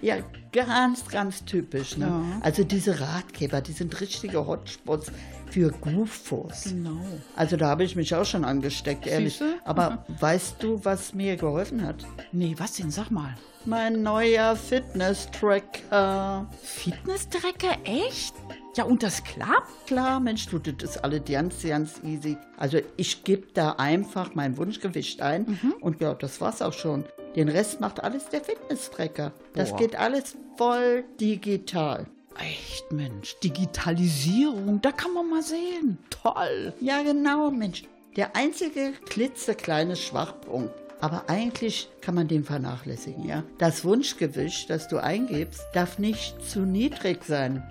Ja, 0.02 0.18
ganz, 0.52 1.08
ganz 1.08 1.44
typisch. 1.46 1.98
Ne? 1.98 2.06
Ja. 2.06 2.24
Also 2.42 2.64
diese 2.64 3.00
Ratgeber, 3.00 3.62
die 3.62 3.72
sind 3.72 4.00
richtige 4.02 4.46
Hotspots 4.46 5.12
für 5.50 5.72
Gufos. 5.72 6.64
Genau. 6.64 7.00
Also 7.36 7.58
da 7.58 7.68
habe 7.68 7.84
ich 7.84 7.96
mich 7.96 8.14
auch 8.16 8.26
schon 8.26 8.44
angesteckt, 8.44 9.08
ehrlich. 9.08 9.38
Siehste? 9.38 9.56
Aber 9.64 10.06
weißt 10.20 10.56
du, 10.60 10.84
was 10.84 11.14
mir 11.14 11.36
geholfen 11.38 11.86
hat? 11.86 12.06
Nee, 12.32 12.56
was 12.58 12.74
denn? 12.74 12.92
Sag 12.92 13.10
mal. 13.12 13.36
Mein 13.66 14.04
neuer 14.04 14.56
Fitness-Tracker. 14.56 16.48
Fitness-Tracker? 16.62 17.78
Echt? 17.84 18.36
Ja, 18.76 18.84
und 18.84 19.02
das 19.02 19.24
klappt? 19.24 19.88
Klar, 19.88 20.20
Mensch, 20.20 20.48
du, 20.48 20.60
das 20.60 20.92
ist 20.92 21.04
alles 21.04 21.22
ganz, 21.26 21.64
ganz 21.64 22.02
easy. 22.04 22.38
Also 22.58 22.80
ich 22.98 23.24
gebe 23.24 23.48
da 23.54 23.72
einfach 23.72 24.36
mein 24.36 24.58
Wunschgewicht 24.58 25.22
ein 25.22 25.60
und 25.80 26.02
ja, 26.02 26.14
das 26.14 26.42
war's 26.42 26.62
auch 26.62 26.74
schon. 26.74 27.06
Den 27.36 27.50
Rest 27.50 27.82
macht 27.82 28.04
alles 28.04 28.30
der 28.30 28.42
Fitness-Tracker. 28.42 29.34
Das 29.54 29.72
Boah. 29.72 29.78
geht 29.78 29.96
alles 29.96 30.38
voll 30.58 31.04
digital. 31.20 32.08
Echt, 32.38 32.92
Mensch. 32.92 33.36
Digitalisierung, 33.44 34.82
da 34.82 34.92
kann 34.92 35.14
man 35.14 35.30
mal 35.30 35.42
sehen. 35.42 35.98
Toll. 36.10 36.74
Ja, 36.80 37.02
genau, 37.02 37.52
Mensch. 37.52 37.84
Der 38.16 38.36
einzige 38.36 38.94
klitzekleine 39.06 39.96
Schwachpunkt. 39.96 40.74
Aber 41.02 41.30
eigentlich 41.30 41.90
kann 42.02 42.16
man 42.16 42.28
den 42.28 42.46
vernachlässigen, 42.46 43.26
ja. 43.26 43.44
Das 43.58 43.84
Wunschgewicht, 43.84 44.70
das 44.70 44.88
du 44.88 44.98
eingibst, 44.98 45.62
darf 45.74 46.00
nicht 46.00 46.42
zu 46.50 46.62
niedrig 46.62 47.24
sein. 47.26 47.64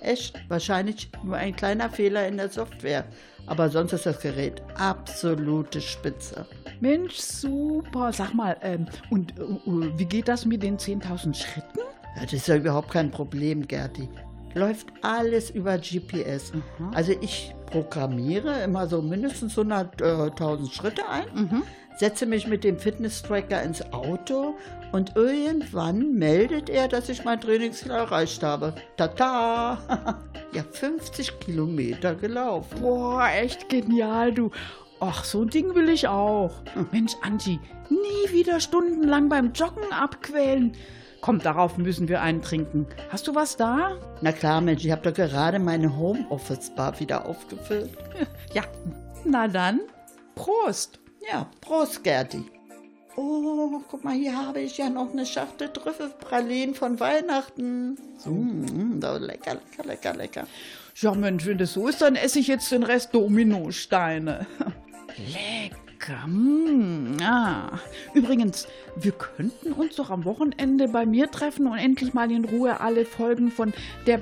Echt, 0.00 0.34
wahrscheinlich 0.48 1.10
nur 1.22 1.36
ein 1.36 1.54
kleiner 1.54 1.90
Fehler 1.90 2.26
in 2.26 2.36
der 2.36 2.48
Software. 2.48 3.04
Aber 3.46 3.68
sonst 3.68 3.92
ist 3.92 4.06
das 4.06 4.20
Gerät 4.20 4.62
absolute 4.76 5.80
Spitze. 5.80 6.46
Mensch, 6.80 7.16
super. 7.16 8.12
Sag 8.12 8.34
mal, 8.34 8.56
ähm, 8.62 8.86
und 9.10 9.38
äh, 9.38 9.42
äh, 9.42 9.98
wie 9.98 10.04
geht 10.04 10.28
das 10.28 10.46
mit 10.46 10.62
den 10.62 10.78
10.000 10.78 11.34
Schritten? 11.34 11.80
Ja, 12.16 12.22
das 12.22 12.32
ist 12.32 12.48
ja 12.48 12.56
überhaupt 12.56 12.90
kein 12.90 13.10
Problem, 13.10 13.66
Gerti. 13.66 14.08
Läuft 14.54 14.88
alles 15.02 15.50
über 15.50 15.78
GPS. 15.78 16.52
Also 16.92 17.12
ich 17.20 17.54
programmiere 17.66 18.62
immer 18.64 18.88
so 18.88 19.00
mindestens 19.00 19.56
100.000 19.56 20.72
Schritte 20.72 21.02
ein, 21.08 21.62
setze 21.96 22.26
mich 22.26 22.48
mit 22.48 22.64
dem 22.64 22.76
Fitness-Tracker 22.76 23.62
ins 23.62 23.80
Auto 23.92 24.56
und 24.92 25.16
irgendwann 25.16 26.14
meldet 26.14 26.68
er, 26.68 26.88
dass 26.88 27.08
ich 27.08 27.24
mein 27.24 27.40
Trainingsziel 27.40 27.92
erreicht 27.92 28.42
habe. 28.42 28.74
Tata! 28.96 29.78
ja, 30.52 30.62
50 30.70 31.40
Kilometer 31.40 32.14
gelaufen. 32.14 32.80
Boah, 32.80 33.28
echt 33.28 33.68
genial, 33.68 34.32
du. 34.32 34.50
Ach, 35.00 35.24
so 35.24 35.42
ein 35.42 35.48
Ding 35.48 35.74
will 35.74 35.88
ich 35.88 36.08
auch. 36.08 36.62
Mensch, 36.92 37.14
Angie, 37.22 37.58
nie 37.88 38.32
wieder 38.32 38.60
stundenlang 38.60 39.28
beim 39.28 39.52
Joggen 39.52 39.92
abquälen. 39.92 40.76
Komm, 41.20 41.38
darauf 41.38 41.76
müssen 41.76 42.08
wir 42.08 42.22
einen 42.22 42.42
trinken. 42.42 42.86
Hast 43.10 43.26
du 43.26 43.34
was 43.34 43.56
da? 43.56 43.96
Na 44.22 44.32
klar, 44.32 44.60
Mensch, 44.60 44.84
ich 44.84 44.90
habe 44.90 45.02
doch 45.02 45.14
gerade 45.14 45.58
meine 45.58 45.96
Homeoffice-Bar 45.96 46.98
wieder 47.00 47.26
aufgefüllt. 47.26 47.96
Ja, 48.52 48.64
na 49.24 49.46
dann, 49.46 49.80
Prost. 50.34 50.98
Ja, 51.30 51.46
Prost, 51.60 52.02
Gerti. 52.02 52.44
Oh, 53.16 53.80
guck 53.88 54.04
mal, 54.04 54.14
hier 54.14 54.36
habe 54.36 54.60
ich 54.60 54.78
ja 54.78 54.88
noch 54.88 55.12
eine 55.12 55.26
Schachtel 55.26 55.68
Trüffelpralinen 55.68 56.74
von 56.74 57.00
Weihnachten. 57.00 57.98
Mm, 58.24 59.00
so 59.00 59.16
lecker, 59.16 59.54
lecker, 59.54 59.84
lecker, 59.84 60.14
lecker. 60.14 60.46
Ja, 60.96 61.14
Mensch, 61.14 61.46
wenn 61.46 61.58
das 61.58 61.72
so 61.72 61.88
ist, 61.88 62.02
dann 62.02 62.14
esse 62.14 62.38
ich 62.38 62.46
jetzt 62.46 62.70
den 62.70 62.82
Rest 62.82 63.14
Dominosteine. 63.14 64.46
Lecker. 65.16 66.26
Mm, 66.26 67.16
ah. 67.22 67.78
Übrigens, 68.14 68.68
wir 68.96 69.12
könnten 69.12 69.72
uns 69.72 69.96
doch 69.96 70.10
am 70.10 70.24
Wochenende 70.24 70.88
bei 70.88 71.04
mir 71.04 71.30
treffen 71.30 71.66
und 71.66 71.78
endlich 71.78 72.14
mal 72.14 72.30
in 72.30 72.44
Ruhe 72.44 72.80
alle 72.80 73.04
Folgen 73.04 73.50
von 73.50 73.72
Der 74.06 74.18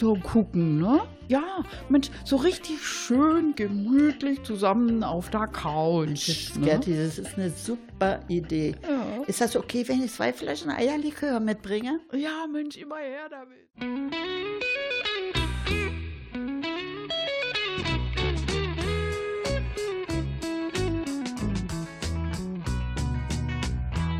Bergdoktor 0.00 0.18
gucken, 0.20 0.78
ne? 0.78 1.00
Ja, 1.28 1.64
Mensch, 1.88 2.10
so 2.24 2.36
richtig 2.36 2.80
schön 2.84 3.54
gemütlich 3.54 4.42
zusammen 4.42 5.04
auf 5.04 5.30
der 5.30 5.46
Couch. 5.46 6.54
Ne? 6.56 6.66
Gerti, 6.66 6.96
das 6.96 7.18
ist 7.18 7.38
eine 7.38 7.50
super 7.50 8.20
Idee. 8.28 8.74
Ja. 8.82 9.22
Ist 9.26 9.40
das 9.40 9.54
okay, 9.56 9.86
wenn 9.86 10.02
ich 10.02 10.12
zwei 10.12 10.32
Flaschen 10.32 10.70
Eierlikör 10.70 11.38
mitbringe? 11.38 12.00
ja, 12.12 12.46
Mensch, 12.50 12.76
immer 12.76 12.96
her 12.96 13.28
damit. 13.28 13.58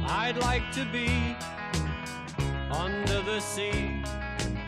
I'd 0.06 0.36
like 0.42 0.70
to 0.72 0.84
be 0.92 1.08
under 2.70 3.20
the 3.24 3.40
sea 3.40 3.99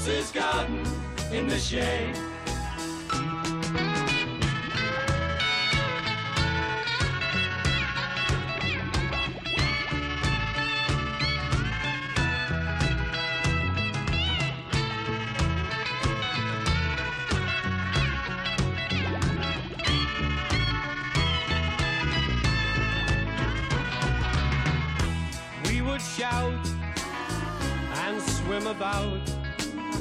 Octopus's 0.00 0.32
garden 0.32 0.82
in 1.30 1.46
the 1.46 1.58
shade. 1.58 2.16
we 25.66 25.82
would 25.82 26.00
shout 26.00 26.52
and 27.92 28.20
swim 28.22 28.66
about 28.66 29.29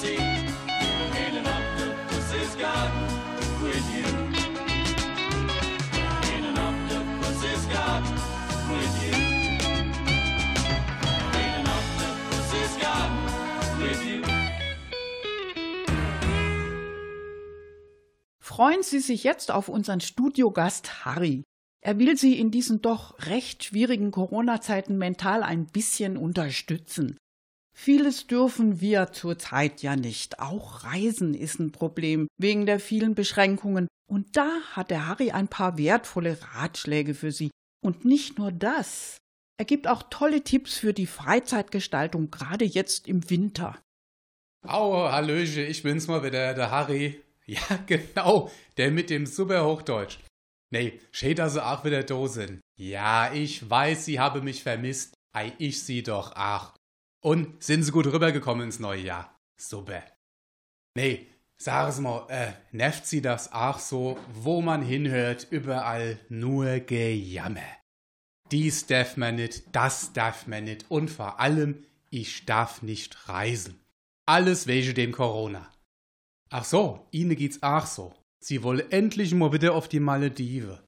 the 0.00 0.06
sea 0.06 0.16
in 0.16 1.36
an 1.36 1.46
octopus's 1.46 2.56
garden 2.56 3.02
with 3.62 3.86
you. 3.96 4.06
In 6.36 6.44
an 6.44 6.58
octopus's 6.58 7.66
garden 7.66 8.14
with 8.70 8.94
you. 9.02 9.14
In 11.34 11.50
an 11.60 11.66
octopus's 11.66 12.76
garden 12.80 13.18
with 13.80 14.04
you. 14.04 14.22
Freuen 18.40 18.82
Sie 18.82 19.00
sich 19.00 19.24
jetzt 19.24 19.50
auf 19.50 19.68
unseren 19.68 20.00
Studiogast 20.00 21.04
Harry. 21.04 21.44
Er 21.80 21.98
will 21.98 22.16
Sie 22.16 22.38
in 22.38 22.50
diesen 22.50 22.82
doch 22.82 23.14
recht 23.26 23.64
schwierigen 23.64 24.10
Corona-Zeiten 24.10 24.98
mental 24.98 25.42
ein 25.42 25.66
bisschen 25.66 26.16
unterstützen. 26.16 27.16
Vieles 27.80 28.26
dürfen 28.26 28.80
wir 28.80 29.12
zurzeit 29.12 29.82
ja 29.82 29.94
nicht. 29.94 30.40
Auch 30.40 30.82
Reisen 30.82 31.32
ist 31.32 31.60
ein 31.60 31.70
Problem 31.70 32.26
wegen 32.36 32.66
der 32.66 32.80
vielen 32.80 33.14
Beschränkungen. 33.14 33.86
Und 34.10 34.36
da 34.36 34.50
hat 34.72 34.90
der 34.90 35.06
Harry 35.06 35.30
ein 35.30 35.46
paar 35.46 35.78
wertvolle 35.78 36.36
Ratschläge 36.54 37.14
für 37.14 37.30
Sie. 37.30 37.52
Und 37.80 38.04
nicht 38.04 38.36
nur 38.36 38.50
das. 38.50 39.18
Er 39.58 39.64
gibt 39.64 39.86
auch 39.86 40.02
tolle 40.10 40.42
Tipps 40.42 40.76
für 40.76 40.92
die 40.92 41.06
Freizeitgestaltung, 41.06 42.32
gerade 42.32 42.64
jetzt 42.64 43.06
im 43.06 43.30
Winter. 43.30 43.80
Au, 44.66 45.08
Hallöche, 45.08 45.62
ich 45.62 45.84
bin's 45.84 46.08
mal 46.08 46.24
wieder, 46.24 46.54
der 46.54 46.72
Harry. 46.72 47.22
Ja, 47.46 47.78
genau, 47.86 48.50
der 48.76 48.90
mit 48.90 49.08
dem 49.08 49.24
super 49.24 49.64
Hochdeutsch. 49.64 50.18
Nee, 50.70 51.00
schön, 51.12 51.34
dass 51.34 51.54
Sie 51.54 51.64
auch 51.64 51.82
wieder 51.82 52.02
da 52.02 52.26
sind. 52.28 52.60
Ja, 52.78 53.32
ich 53.32 53.70
weiß, 53.70 54.04
Sie 54.04 54.20
haben 54.20 54.44
mich 54.44 54.62
vermisst. 54.62 55.14
Ei, 55.32 55.54
ich 55.56 55.82
Sie 55.82 56.02
doch 56.02 56.36
auch. 56.36 56.77
Und 57.20 57.62
sind 57.62 57.82
Sie 57.82 57.92
gut 57.92 58.06
rübergekommen 58.06 58.66
ins 58.66 58.78
neue 58.78 59.02
Jahr? 59.02 59.38
Super. 59.56 60.02
Nee, 60.94 61.26
sagen 61.56 61.92
Sie 61.92 62.02
mal, 62.02 62.26
äh, 62.28 62.52
nervt 62.72 63.06
Sie 63.06 63.20
das 63.20 63.52
auch 63.52 63.78
so, 63.78 64.18
wo 64.32 64.60
man 64.60 64.82
hinhört, 64.82 65.46
überall 65.50 66.18
nur 66.28 66.78
Gejammer? 66.80 67.60
Dies 68.50 68.86
darf 68.86 69.16
man 69.16 69.36
nicht, 69.36 69.64
das 69.72 70.12
darf 70.12 70.46
man 70.46 70.64
nicht 70.64 70.90
und 70.90 71.10
vor 71.10 71.38
allem, 71.38 71.84
ich 72.10 72.46
darf 72.46 72.82
nicht 72.82 73.28
reisen. 73.28 73.78
Alles 74.26 74.66
wegen 74.66 74.94
dem 74.94 75.12
Corona. 75.12 75.70
Ach 76.50 76.64
so, 76.64 77.06
Ihnen 77.10 77.36
geht's 77.36 77.62
auch 77.62 77.86
so. 77.86 78.14
Sie 78.40 78.62
wollen 78.62 78.90
endlich 78.90 79.34
mal 79.34 79.52
wieder 79.52 79.74
auf 79.74 79.88
die 79.88 80.00
Maledive. 80.00 80.82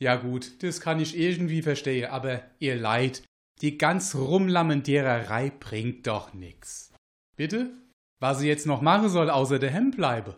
Ja 0.00 0.16
gut, 0.16 0.62
das 0.62 0.80
kann 0.80 1.00
ich 1.00 1.16
irgendwie 1.16 1.62
verstehen, 1.62 2.10
aber 2.10 2.42
ihr 2.58 2.76
Leid, 2.76 3.22
die 3.62 3.78
ganz 3.78 4.14
Rumlamentiererei 4.14 5.50
bringt 5.50 6.06
doch 6.06 6.34
nix. 6.34 6.92
Bitte? 7.36 7.70
Was 8.18 8.38
sie 8.38 8.48
jetzt 8.48 8.66
noch 8.66 8.80
machen 8.80 9.08
soll, 9.08 9.30
außer 9.30 9.58
der 9.58 9.70
Hemd 9.70 9.96
bleibe? 9.96 10.36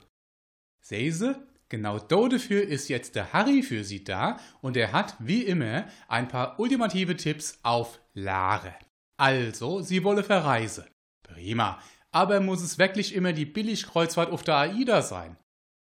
Sehen 0.81 1.13
Sie, 1.13 1.37
genau 1.69 1.99
dafür 1.99 2.63
ist 2.63 2.89
jetzt 2.89 3.15
der 3.15 3.33
Harry 3.33 3.63
für 3.63 3.85
Sie 3.85 4.03
da 4.03 4.39
und 4.61 4.77
er 4.77 4.93
hat, 4.93 5.17
wie 5.19 5.43
immer, 5.43 5.87
ein 6.09 6.29
paar 6.29 6.59
ultimative 6.59 7.17
Tipps 7.17 7.59
auf 7.63 8.01
Lare. 8.15 8.75
Also, 9.17 9.81
Sie 9.81 10.03
wolle 10.05 10.25
verreise. 10.25 10.89
Prima. 11.23 11.81
Aber 12.11 12.41
muss 12.41 12.63
es 12.63 12.79
wirklich 12.79 13.15
immer 13.15 13.33
die 13.33 13.45
Billigkreuzfahrt 13.45 14.31
auf 14.31 14.43
der 14.43 14.57
AIDA 14.57 15.03
sein? 15.03 15.37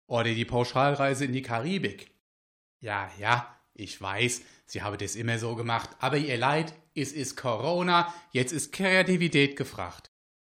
Oder 0.09 0.35
die 0.35 0.45
Pauschalreise 0.45 1.25
in 1.25 1.33
die 1.33 1.43
Karibik? 1.43 2.11
Ja, 2.81 3.11
ja, 3.19 3.56
ich 3.79 4.01
weiß, 4.01 4.43
Sie 4.67 4.83
haben 4.83 4.99
das 4.99 5.17
immer 5.17 5.39
so 5.39 5.55
gemacht, 5.55 5.91
aber 6.01 6.17
Ihr 6.17 6.39
Leid, 6.39 6.75
es 6.95 7.13
ist 7.13 7.37
Corona, 7.37 8.13
jetzt 8.33 8.53
ist 8.53 8.73
Kreativität 8.73 9.57
gefragt. 9.57 10.11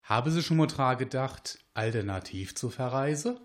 Haben 0.02 0.30
Sie 0.30 0.42
schon 0.42 0.56
mal 0.56 0.66
dran 0.66 0.98
gedacht, 0.98 1.58
alternativ 1.74 2.54
zu 2.54 2.70
verreise? 2.70 3.40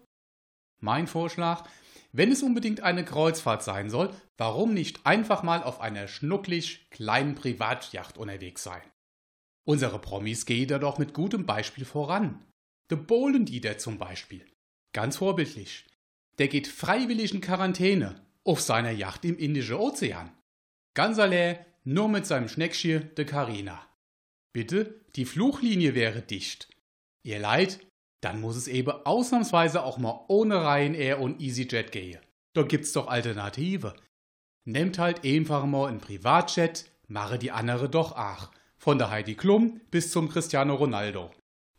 Mein 0.80 1.08
Vorschlag, 1.08 1.68
wenn 2.12 2.32
es 2.32 2.44
unbedingt 2.44 2.82
eine 2.82 3.04
Kreuzfahrt 3.04 3.64
sein 3.64 3.90
soll, 3.90 4.14
warum 4.38 4.74
nicht 4.74 5.06
einfach 5.06 5.44
mal 5.44 5.64
auf 5.64 5.82
einer 5.82 6.08
schnucklig 6.08 6.90
kleinen 6.92 7.36
Privatjacht 7.36 8.18
unterwegs 8.18 8.64
sein? 8.64 8.84
Unsere 9.66 10.00
Promis 10.00 10.46
gehen 10.46 10.68
da 10.68 10.78
doch 10.78 10.98
mit 11.00 11.14
gutem 11.14 11.46
Beispiel 11.46 11.86
voran. 11.86 12.46
The 12.90 12.96
Bolendieter 12.96 13.78
zum 13.78 13.98
Beispiel. 13.98 14.46
Ganz 14.94 15.18
vorbildlich. 15.18 15.86
Der 16.38 16.48
geht 16.48 16.68
freiwillig 16.68 17.34
in 17.34 17.42
Quarantäne 17.42 18.22
auf 18.46 18.62
seiner 18.62 18.92
Yacht 18.92 19.26
im 19.26 19.38
Indischen 19.38 19.76
Ozean. 19.76 20.32
Ganz 20.96 21.20
allein, 21.20 21.66
nur 21.84 22.08
mit 22.10 22.26
seinem 22.26 22.48
Schneckschir 22.48 23.00
de 23.00 23.26
Carina. 23.26 23.86
Bitte, 24.54 25.02
die 25.16 25.26
Fluchlinie 25.26 25.96
wäre 25.96 26.22
dicht. 26.22 26.70
Ihr 27.24 27.40
Leid, 27.40 27.80
dann 28.22 28.40
muss 28.40 28.56
es 28.56 28.68
eben 28.68 28.92
ausnahmsweise 29.06 29.84
auch 29.84 29.98
mal 29.98 30.26
ohne 30.28 30.62
Ryanair 30.62 31.20
und 31.20 31.42
EasyJet 31.42 31.92
gehen. 31.92 32.22
Da 32.54 32.64
gibt's 32.64 32.94
doch 32.94 33.08
Alternative. 33.08 33.96
Nehmt 34.66 35.00
halt 35.00 35.26
einfach 35.26 35.66
mal 35.66 35.90
ein 35.90 36.00
Privatjet, 36.00 36.90
mache 37.08 37.38
die 37.38 37.52
andere 37.52 37.90
doch 37.90 38.14
auch. 38.14 38.52
Von 38.78 38.98
der 38.98 39.10
Heidi 39.10 39.36
Klum 39.36 39.82
bis 39.92 40.12
zum 40.12 40.30
Cristiano 40.30 40.76
Ronaldo. 40.76 41.32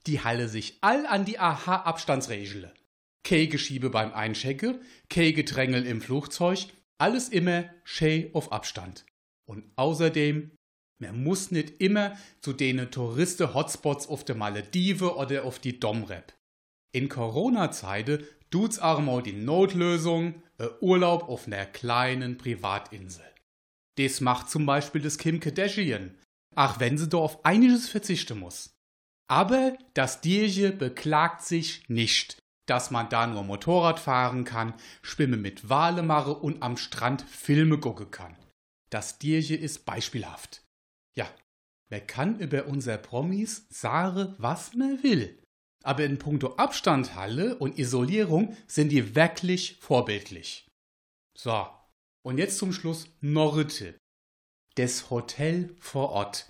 Die 0.07 0.22
halle 0.22 0.48
sich 0.48 0.79
all 0.81 1.07
an 1.07 1.24
die 1.24 1.38
AHA-Abstandsregel. 1.38 2.72
Kei 3.25 3.47
Geschiebe 3.47 3.91
beim 3.91 4.13
Einchecken, 4.13 4.81
Kei 5.09 5.33
Gedrängel 5.33 5.87
im 5.87 6.01
Flugzeug, 6.01 6.67
alles 6.99 7.29
immer 7.29 7.65
schä 7.83 8.31
auf 8.35 8.53
Abstand. 8.53 9.05
Und 9.47 9.65
außerdem, 9.77 10.51
man 11.01 11.23
muss 11.23 11.51
nicht 11.51 11.81
immer 11.81 12.17
zu 12.41 12.53
denen 12.53 12.91
Touristen-Hotspots 12.91 14.07
auf 14.07 14.25
der 14.25 14.37
Maledive 14.37 15.17
oder 15.17 15.45
auf 15.45 15.59
die 15.59 15.81
Domrep. 15.81 16.35
In 16.93 17.09
Corona-Zeiten 17.09 18.25
tut's 18.51 18.81
mal 18.81 19.23
die 19.23 19.33
Notlösung, 19.33 20.43
ein 20.59 20.69
Urlaub 20.81 21.29
auf 21.29 21.47
einer 21.47 21.67
kleinen 21.67 22.39
Privatinsel. 22.39 23.25
Das 23.97 24.21
macht 24.21 24.51
zum 24.51 24.67
Beispiel 24.67 25.01
das 25.01 25.19
Kim 25.19 25.41
Kardashian, 25.41 26.17
ach 26.55 26.79
wenn 26.79 26.99
sie 26.99 27.09
da 27.09 27.19
auf 27.19 27.45
einiges 27.45 27.89
verzichten 27.89 28.39
muss. 28.39 28.71
Aber 29.27 29.77
das 29.95 30.21
Dierche 30.21 30.71
beklagt 30.71 31.43
sich 31.43 31.89
nicht, 31.89 32.44
dass 32.66 32.90
man 32.90 33.09
da 33.09 33.27
nur 33.27 33.42
Motorrad 33.42 34.00
fahren 34.00 34.44
kann, 34.44 34.74
Schwimmen 35.03 35.42
mit 35.42 35.68
Wale 35.68 36.03
mache 36.03 36.35
und 36.35 36.62
am 36.62 36.77
Strand 36.77 37.22
Filme 37.22 37.79
gucken 37.79 38.11
kann. 38.11 38.37
Das 38.90 39.18
Dierche 39.18 39.57
ist 39.57 39.85
beispielhaft. 39.85 40.62
Ja, 41.16 41.29
man 41.90 42.07
kann 42.07 42.38
über 42.38 42.66
unser 42.66 42.96
Promis 42.96 43.66
sagen, 43.68 44.35
was 44.38 44.74
man 44.74 45.03
will. 45.03 45.40
Aber 45.83 46.05
in 46.05 46.18
puncto 46.18 46.57
Abstandhalle 46.57 47.57
und 47.59 47.79
Isolierung 47.79 48.57
sind 48.66 48.88
die 48.90 49.14
wirklich 49.14 49.79
vorbildlich. 49.81 50.66
So, 51.37 51.68
und 52.24 52.38
jetzt 52.38 52.59
zum 52.59 52.72
Schluss 52.72 53.09
Tipp. 53.20 53.98
Das 54.77 55.11
Hotel 55.11 55.77
vor 55.79 56.11
Ort. 56.11 56.48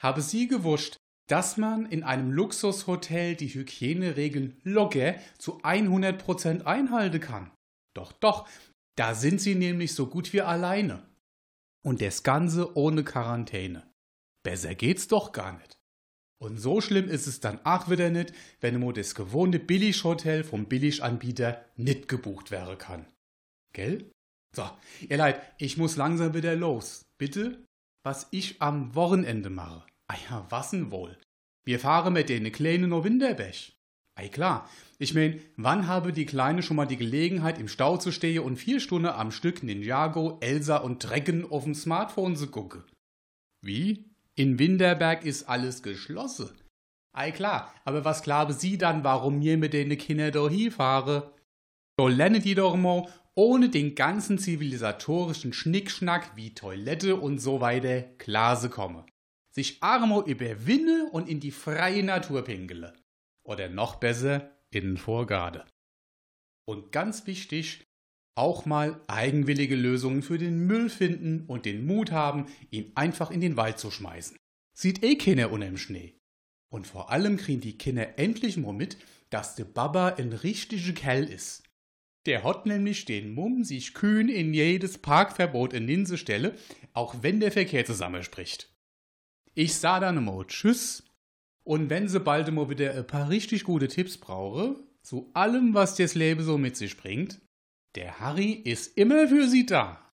Habe 0.00 0.20
Sie 0.20 0.46
gewusst, 0.46 0.96
dass 1.28 1.56
man 1.56 1.86
in 1.86 2.02
einem 2.02 2.32
Luxushotel 2.32 3.36
die 3.36 3.48
Hygieneregeln 3.48 4.56
locker 4.64 5.14
zu 5.38 5.60
100% 5.62 6.62
einhalten 6.64 7.20
kann. 7.20 7.50
Doch, 7.94 8.12
doch, 8.12 8.48
da 8.96 9.14
sind 9.14 9.40
sie 9.40 9.54
nämlich 9.54 9.94
so 9.94 10.06
gut 10.06 10.32
wie 10.32 10.40
alleine. 10.40 11.06
Und 11.84 12.00
das 12.00 12.22
Ganze 12.22 12.76
ohne 12.76 13.04
Quarantäne. 13.04 13.88
Besser 14.42 14.74
geht's 14.74 15.08
doch 15.08 15.32
gar 15.32 15.52
nicht. 15.58 15.78
Und 16.40 16.58
so 16.58 16.80
schlimm 16.80 17.08
ist 17.08 17.26
es 17.26 17.40
dann 17.40 17.64
auch 17.64 17.90
wieder 17.90 18.10
nicht, 18.10 18.32
wenn 18.60 18.78
nur 18.78 18.92
das 18.92 19.14
gewohnte 19.14 19.58
Billighotel 19.58 20.44
vom 20.44 20.66
Billiganbieter 20.66 21.64
nicht 21.76 22.08
gebucht 22.08 22.50
werden 22.50 22.78
kann. 22.78 23.06
Gell? 23.74 24.10
So, 24.54 24.68
ihr 25.08 25.16
Leid, 25.16 25.42
ich 25.58 25.76
muss 25.76 25.96
langsam 25.96 26.34
wieder 26.34 26.56
los. 26.56 27.02
Bitte? 27.18 27.64
Was 28.04 28.28
ich 28.30 28.62
am 28.62 28.94
Wochenende 28.94 29.50
mache. 29.50 29.87
Ah 30.08 30.16
ja, 30.30 30.46
was 30.48 30.70
denn 30.70 30.90
wohl? 30.90 31.16
Wir 31.64 31.78
fahren 31.78 32.14
mit 32.14 32.28
denen 32.28 32.50
Kleinen 32.50 32.90
noch 32.90 33.04
Winterbech. 33.04 33.78
Ei 34.14 34.28
klar, 34.28 34.68
ich 34.98 35.14
mein, 35.14 35.40
wann 35.56 35.86
habe 35.86 36.12
die 36.12 36.26
Kleine 36.26 36.62
schon 36.62 36.76
mal 36.76 36.86
die 36.86 36.96
Gelegenheit, 36.96 37.58
im 37.58 37.68
Stau 37.68 37.98
zu 37.98 38.10
stehen 38.10 38.42
und 38.42 38.56
vier 38.56 38.80
Stunden 38.80 39.06
am 39.08 39.30
Stück 39.30 39.62
Ninjago, 39.62 40.38
Elsa 40.40 40.78
und 40.78 41.04
Drecken 41.04 41.48
auf 41.48 41.64
dem 41.64 41.74
Smartphone 41.74 42.34
zu 42.34 42.48
gucken? 42.48 42.82
Wie? 43.62 44.10
In 44.34 44.58
Winterberg 44.58 45.24
ist 45.24 45.48
alles 45.48 45.82
geschlossen. 45.82 46.50
Ei 47.12 47.30
klar, 47.30 47.72
aber 47.84 48.04
was 48.04 48.22
glaube 48.22 48.54
Sie 48.54 48.78
dann, 48.78 49.04
warum 49.04 49.38
mir 49.38 49.56
mit 49.56 49.72
den 49.72 49.96
Kindern 49.98 50.32
da 50.32 50.48
hinfahre? 50.48 51.34
So 51.98 52.08
lernen 52.08 52.42
die 52.42 52.54
doch 52.54 52.76
mal, 52.76 53.08
ohne 53.34 53.68
den 53.68 53.94
ganzen 53.94 54.38
zivilisatorischen 54.38 55.52
Schnickschnack 55.52 56.34
wie 56.34 56.54
Toilette 56.54 57.16
und 57.16 57.38
so 57.38 57.60
weiter 57.60 58.02
klar 58.18 58.56
komme. 58.68 59.06
Sich 59.58 59.82
Armo 59.82 60.22
überwinne 60.22 61.08
und 61.10 61.28
in 61.28 61.40
die 61.40 61.50
freie 61.50 62.04
Natur 62.04 62.42
pinkele. 62.42 62.92
Oder 63.42 63.68
noch 63.68 63.96
besser, 63.96 64.56
in 64.70 64.84
den 64.84 64.96
Vorgarde. 64.98 65.66
Und 66.64 66.92
ganz 66.92 67.26
wichtig, 67.26 67.84
auch 68.36 68.66
mal 68.66 69.00
eigenwillige 69.08 69.74
Lösungen 69.74 70.22
für 70.22 70.38
den 70.38 70.68
Müll 70.68 70.88
finden 70.88 71.44
und 71.48 71.64
den 71.64 71.84
Mut 71.86 72.12
haben, 72.12 72.46
ihn 72.70 72.92
einfach 72.94 73.32
in 73.32 73.40
den 73.40 73.56
Wald 73.56 73.80
zu 73.80 73.90
schmeißen. 73.90 74.36
Sieht 74.78 75.02
eh 75.02 75.16
keiner 75.16 75.50
unter 75.50 75.66
dem 75.66 75.76
Schnee. 75.76 76.20
Und 76.72 76.86
vor 76.86 77.10
allem 77.10 77.36
kriegen 77.36 77.60
die 77.60 77.76
Kinder 77.76 78.16
endlich 78.16 78.58
mal 78.58 78.72
mit, 78.72 78.96
dass 79.28 79.56
der 79.56 79.64
Baba 79.64 80.10
ein 80.10 80.34
richtiger 80.34 80.92
Kerl 80.92 81.24
ist. 81.24 81.64
Der 82.26 82.44
hat 82.44 82.64
nämlich 82.64 83.06
den 83.06 83.34
Mumm, 83.34 83.64
sich 83.64 83.92
kühn 83.92 84.28
in 84.28 84.54
jedes 84.54 84.98
Parkverbot 84.98 85.72
in 85.72 85.88
Linse 85.88 86.16
stelle, 86.16 86.54
auch 86.92 87.24
wenn 87.24 87.40
der 87.40 87.50
Verkehr 87.50 87.84
zusammenspricht. 87.84 88.72
Ich 89.60 89.74
sah 89.74 89.98
dann 89.98 90.24
mal 90.24 90.46
Tschüss 90.46 91.02
und 91.64 91.90
wenn 91.90 92.06
sie 92.06 92.20
bald 92.20 92.48
mal 92.52 92.70
wieder 92.70 92.94
ein 92.94 93.04
paar 93.04 93.28
richtig 93.28 93.64
gute 93.64 93.88
Tipps 93.88 94.16
brauche, 94.16 94.76
zu 95.02 95.32
allem, 95.34 95.74
was 95.74 95.96
das 95.96 96.14
Leben 96.14 96.44
so 96.44 96.58
mit 96.58 96.76
sich 96.76 96.96
bringt, 96.96 97.40
der 97.96 98.20
Harry 98.20 98.52
ist 98.52 98.96
immer 98.96 99.26
für 99.26 99.48
Sie 99.48 99.66
da. 99.66 100.12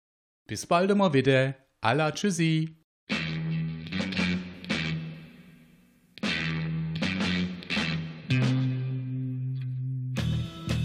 Bis 0.48 0.66
bald 0.66 0.96
mal 0.96 1.12
wieder. 1.12 1.56
Alla 1.82 2.14
Tschüssi. 2.14 2.78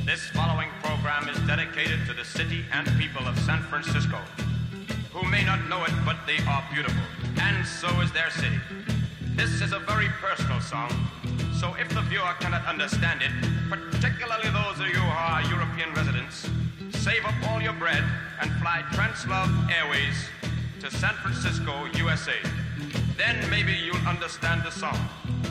This 0.05 0.31
following 0.35 0.71
program 0.83 1.29
is 1.29 1.39
dedicated 1.47 2.05
to 2.09 2.13
the 2.13 2.25
city 2.25 2.65
and 2.73 2.89
people 2.99 3.25
of 3.29 3.39
San 3.47 3.63
Francisco, 3.71 4.19
who 5.13 5.29
may 5.29 5.45
not 5.45 5.67
know 5.69 5.85
it, 5.85 5.93
but 6.05 6.17
they 6.27 6.39
are 6.47 6.65
beautiful, 6.73 7.03
and 7.41 7.67
so 7.67 7.89
is 8.01 8.13
their 8.13 8.31
city. 8.31 8.59
This 9.37 9.61
is 9.61 9.73
a 9.73 9.79
very 9.79 10.09
personal 10.21 10.61
song, 10.61 10.91
so 11.59 11.75
if 11.75 11.89
the 11.89 12.03
viewer 12.03 12.35
cannot 12.41 12.67
understand 12.67 13.23
it, 13.23 13.33
particularly 13.69 14.49
those 14.51 14.81
of 14.81 14.87
you 14.87 15.01
who 15.01 15.11
are 15.11 15.43
European 15.43 15.93
residents, 15.95 16.49
save 16.91 17.25
up 17.25 17.35
all 17.49 17.61
your 17.61 17.73
bread 17.75 18.05
and 18.41 18.51
fly 18.61 18.83
Translove 18.93 19.51
Airways 19.71 20.29
to 20.81 20.91
San 20.91 21.15
Francisco, 21.23 21.87
USA. 21.97 22.37
Then 23.17 23.49
maybe 23.51 23.73
you'll 23.73 24.07
understand 24.07 24.63
the 24.63 24.71
song. 24.71 24.99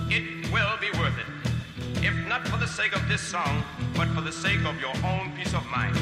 It 0.10 0.52
will 0.52 0.78
be 0.80 0.91
worth 1.00 1.17
it. 1.17 2.04
If 2.04 2.13
not 2.28 2.48
for 2.48 2.58
the 2.58 2.67
sake 2.67 2.96
of 2.96 3.08
this 3.10 3.22
song, 3.22 3.63
but 3.96 4.08
for 4.10 4.22
the 4.22 4.32
sake 4.32 4.63
of 4.65 4.80
your 4.80 4.96
own 5.04 5.34
peace 5.36 5.54
of 5.54 5.65
mind. 5.67 5.98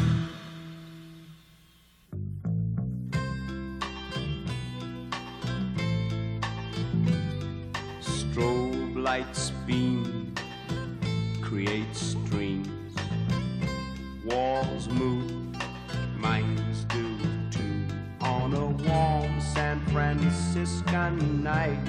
Strobe 8.35 9.01
lights 9.01 9.51
beam, 9.65 10.35
create 11.41 11.95
streams. 11.95 12.93
Walls 14.25 14.89
move, 14.89 15.55
minds 16.17 16.83
do 16.89 17.17
too. 17.49 17.87
On 18.19 18.53
a 18.53 18.65
warm 18.65 19.39
San 19.39 19.79
Franciscan 19.85 21.43
night. 21.43 21.79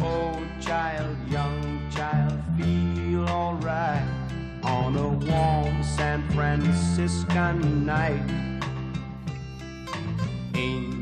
Old 0.00 0.46
child, 0.60 1.16
young 1.28 1.90
child, 1.90 2.40
feel 2.56 3.28
alright. 3.28 4.06
On 4.62 4.96
a 4.96 5.08
warm 5.08 5.82
San 5.82 6.22
Franciscan 6.30 7.84
night. 7.84 8.30
Angels 10.54 11.01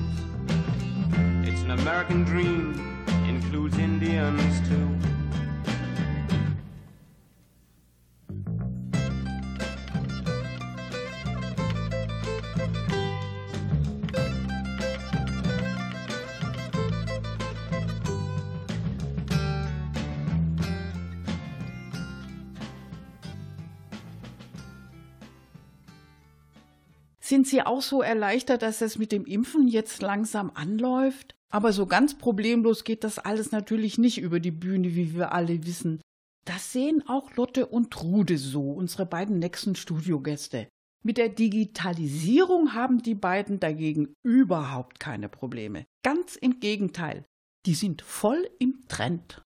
American 1.71 2.25
dream 2.25 2.73
includes 3.25 3.77
Indians 3.77 4.59
too. 4.67 4.91
Sind 27.21 27.47
Sie 27.47 27.61
auch 27.61 27.81
so 27.81 28.01
erleichtert, 28.01 28.61
dass 28.61 28.81
es 28.81 28.97
mit 28.97 29.13
dem 29.13 29.23
Impfen 29.23 29.69
jetzt 29.69 30.01
langsam 30.01 30.51
anläuft? 30.53 31.33
Aber 31.51 31.73
so 31.73 31.85
ganz 31.85 32.17
problemlos 32.17 32.83
geht 32.85 33.03
das 33.03 33.19
alles 33.19 33.51
natürlich 33.51 33.97
nicht 33.97 34.19
über 34.19 34.39
die 34.39 34.51
Bühne, 34.51 34.95
wie 34.95 35.13
wir 35.13 35.33
alle 35.33 35.65
wissen. 35.65 36.01
Das 36.45 36.71
sehen 36.71 37.03
auch 37.07 37.35
Lotte 37.35 37.67
und 37.67 37.91
Trude 37.91 38.37
so, 38.37 38.71
unsere 38.71 39.05
beiden 39.05 39.37
nächsten 39.37 39.75
Studiogäste. 39.75 40.67
Mit 41.03 41.17
der 41.17 41.29
Digitalisierung 41.29 42.73
haben 42.73 43.01
die 43.01 43.15
beiden 43.15 43.59
dagegen 43.59 44.13
überhaupt 44.23 44.99
keine 44.99 45.29
Probleme. 45.29 45.85
Ganz 46.03 46.35
im 46.35 46.59
Gegenteil, 46.59 47.25
die 47.65 47.75
sind 47.75 48.01
voll 48.01 48.49
im 48.59 48.87
Trend. 48.87 49.43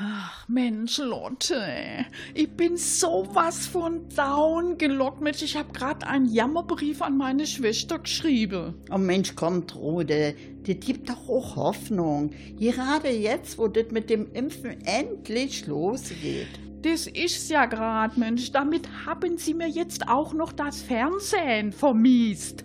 Ach 0.00 0.48
Mensch, 0.48 0.98
Lotte, 0.98 2.04
ich 2.34 2.50
bin 2.50 2.76
sowas 2.76 3.68
von 3.68 4.08
down 4.08 4.76
gelockt. 4.76 5.20
Mensch, 5.20 5.42
ich 5.42 5.56
habe 5.56 5.72
gerade 5.72 6.04
einen 6.08 6.26
Jammerbrief 6.26 7.00
an 7.00 7.16
meine 7.16 7.46
Schwester 7.46 8.00
geschrieben. 8.00 8.74
Oh 8.90 8.98
Mensch, 8.98 9.36
komm, 9.36 9.68
Trude, 9.68 10.34
das 10.66 10.76
gibt 10.80 11.10
doch 11.10 11.28
auch 11.28 11.54
Hoffnung. 11.54 12.32
Gerade 12.58 13.10
jetzt, 13.10 13.56
wo 13.56 13.68
das 13.68 13.92
mit 13.92 14.10
dem 14.10 14.32
Impfen 14.32 14.84
endlich 14.84 15.68
losgeht. 15.68 16.48
Das 16.82 17.06
ist's 17.06 17.48
ja 17.48 17.66
grad, 17.66 18.18
Mensch. 18.18 18.50
Damit 18.50 18.88
haben 19.06 19.38
sie 19.38 19.54
mir 19.54 19.68
jetzt 19.68 20.08
auch 20.08 20.34
noch 20.34 20.52
das 20.52 20.82
Fernsehen 20.82 21.70
vermiest. 21.70 22.64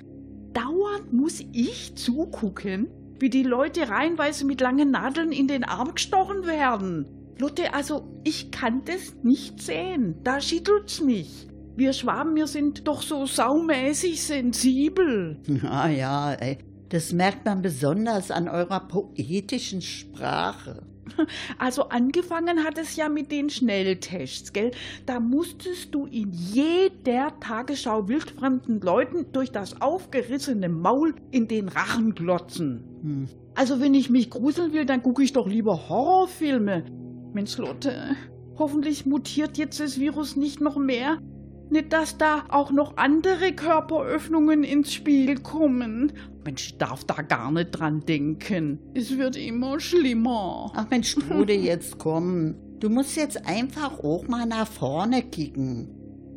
Dauernd 0.53 1.13
muss 1.13 1.41
ich 1.53 1.93
zugucken, 1.93 2.88
wie 3.19 3.30
die 3.30 3.43
Leute 3.43 3.88
reihenweise 3.88 4.45
mit 4.45 4.61
langen 4.61 4.89
Nadeln 4.89 5.32
in 5.32 5.47
den 5.47 5.63
Arm 5.63 5.93
gestochen 5.93 6.47
werden. 6.47 7.18
Lotte, 7.40 7.74
also 7.74 8.06
ich 8.26 8.52
kann 8.52 8.84
das 8.84 9.16
nicht 9.24 9.62
sehen. 9.62 10.16
Da 10.24 10.42
schüttelt's 10.42 11.00
mich. 11.00 11.48
Wir 11.78 11.94
Schwaben, 11.94 12.36
wir 12.36 12.48
sind 12.48 12.86
doch 12.86 13.02
so 13.02 13.26
saumäßig 13.26 14.22
sensibel. 14.22 15.40
Ah 15.64 15.88
ja, 15.88 16.34
ey, 16.34 16.58
das 16.90 17.14
merkt 17.14 17.46
man 17.46 17.62
besonders 17.62 18.30
an 18.30 18.50
eurer 18.50 18.82
poetischen 18.82 19.82
Sprache. 19.82 20.86
Also 21.58 21.90
angefangen 21.90 22.64
hat 22.66 22.78
es 22.78 22.96
ja 22.98 23.08
mit 23.10 23.32
den 23.32 23.50
Schnelltests, 23.50 24.54
gell? 24.54 24.72
Da 25.06 25.20
musstest 25.20 25.96
du 25.96 26.06
in 26.06 26.32
jeder 26.32 27.40
Tagesschau 27.40 28.08
wildfremden 28.08 28.82
Leuten 28.82 29.32
durch 29.32 29.52
das 29.52 29.82
aufgerissene 29.82 30.70
Maul 30.70 31.16
in 31.32 31.48
den 31.48 31.70
Rachen 31.70 32.14
glotzen. 32.14 32.84
Hm. 33.02 33.28
Also 33.56 33.80
wenn 33.80 33.94
ich 33.94 34.10
mich 34.10 34.30
gruseln 34.30 34.74
will, 34.74 34.86
dann 34.86 35.02
gucke 35.02 35.24
ich 35.24 35.34
doch 35.34 35.48
lieber 35.48 35.90
Horrorfilme. 35.90 36.84
Mensch, 37.34 37.57
Lotte, 37.57 38.15
hoffentlich 38.57 39.05
mutiert 39.05 39.57
jetzt 39.57 39.80
das 39.80 39.99
Virus 39.99 40.36
nicht 40.36 40.61
noch 40.61 40.77
mehr. 40.77 41.19
Nicht, 41.69 41.93
dass 41.93 42.17
da 42.17 42.45
auch 42.49 42.71
noch 42.71 42.97
andere 42.97 43.53
Körperöffnungen 43.53 44.63
ins 44.63 44.91
Spiel 44.91 45.39
kommen. 45.39 46.11
Mensch, 46.43 46.71
ich 46.71 46.77
darf 46.80 47.03
da 47.03 47.21
gar 47.21 47.51
nicht 47.51 47.71
dran 47.71 47.99
denken. 47.99 48.80
Es 48.95 49.15
wird 49.15 49.36
immer 49.36 49.80
schlimmer. 49.80 50.71
Ach 50.75 50.89
Mensch, 50.89 51.13
Trude, 51.13 51.53
jetzt 51.53 51.99
komm. 51.99 52.55
Du 52.80 52.89
musst 52.89 53.15
jetzt 53.17 53.45
einfach 53.45 53.99
auch 53.99 54.27
mal 54.27 54.47
nach 54.47 54.67
vorne 54.67 55.21
kicken. 55.21 55.89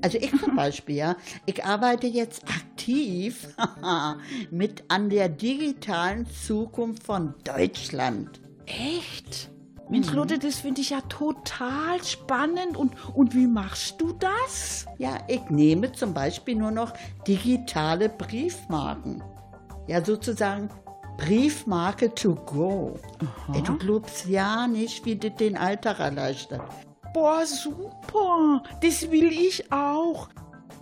Also 0.02 0.18
ich 0.18 0.38
zum 0.38 0.56
Beispiel, 0.56 0.96
ja, 0.96 1.16
ich 1.46 1.64
arbeite 1.64 2.08
jetzt 2.08 2.44
aktiv 2.44 3.48
mit 4.50 4.84
an 4.88 5.08
der 5.08 5.30
digitalen 5.30 6.26
Zukunft 6.26 7.04
von 7.04 7.34
Deutschland. 7.44 8.42
Echt? 8.66 9.50
Mensch, 9.88 10.12
Lotte, 10.12 10.38
das 10.38 10.60
finde 10.60 10.80
ich 10.80 10.90
ja 10.90 11.00
total 11.02 12.02
spannend. 12.02 12.76
Und, 12.76 12.94
und 13.14 13.34
wie 13.34 13.46
machst 13.46 14.00
du 14.00 14.12
das? 14.12 14.86
Ja, 14.98 15.18
ich 15.28 15.50
nehme 15.50 15.92
zum 15.92 16.14
Beispiel 16.14 16.56
nur 16.56 16.70
noch 16.70 16.92
digitale 17.26 18.08
Briefmarken. 18.08 19.22
Ja, 19.88 20.04
sozusagen 20.04 20.70
Briefmarke 21.18 22.14
to 22.14 22.34
go. 22.34 22.98
Ey, 23.52 23.62
du 23.62 23.76
glaubst 23.76 24.26
ja 24.26 24.66
nicht, 24.66 25.04
wie 25.04 25.16
das 25.16 25.34
den 25.34 25.56
Alltag 25.56 26.00
erleichtert. 26.00 26.62
Boah, 27.12 27.44
super. 27.44 28.62
Das 28.80 29.10
will 29.10 29.30
ich 29.30 29.70
auch. 29.70 30.28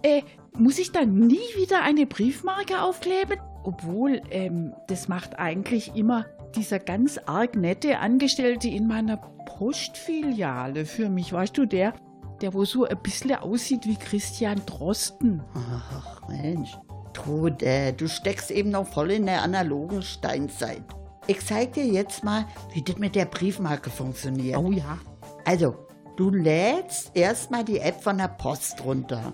Äh, 0.03 0.23
muss 0.57 0.79
ich 0.79 0.93
dann 0.93 1.15
nie 1.15 1.39
wieder 1.57 1.83
eine 1.83 2.07
Briefmarke 2.07 2.81
aufkleben? 2.81 3.41
Obwohl, 3.65 4.23
ähm, 4.31 4.75
das 4.87 5.09
macht 5.09 5.39
eigentlich 5.39 5.95
immer 5.95 6.27
dieser 6.57 6.79
ganz 6.79 7.19
arg 7.27 7.57
nette 7.57 7.99
Angestellte 7.99 8.69
in 8.69 8.87
meiner 8.87 9.17
Postfiliale 9.47 10.85
für 10.85 11.09
mich. 11.09 11.33
Weißt 11.33 11.57
du, 11.57 11.67
der, 11.67 11.95
der 12.41 12.55
wo 12.55 12.65
so 12.65 12.85
ein 12.85 12.99
bisschen 13.03 13.35
aussieht 13.37 13.87
wie 13.87 13.97
Christian 13.97 14.61
Drosten. 14.67 15.43
Ach 15.55 16.29
Mensch, 16.29 16.77
Trude, 17.13 17.93
du 17.97 18.09
steckst 18.09 18.51
eben 18.51 18.71
noch 18.71 18.87
voll 18.87 19.11
in 19.13 19.27
der 19.27 19.43
analogen 19.43 20.03
Steinzeit. 20.03 20.83
Ich 21.27 21.45
zeig 21.45 21.75
dir 21.75 21.87
jetzt 21.87 22.25
mal, 22.25 22.47
wie 22.73 22.83
das 22.83 22.97
mit 22.99 23.15
der 23.15 23.27
Briefmarke 23.27 23.91
funktioniert. 23.91 24.57
Oh 24.57 24.73
ja. 24.73 24.99
Also, 25.45 25.77
du 26.17 26.31
lädst 26.31 27.13
erstmal 27.15 27.65
die 27.65 27.79
App 27.79 28.03
von 28.03 28.19
der 28.19 28.29
Post 28.29 28.85
runter. 28.85 29.33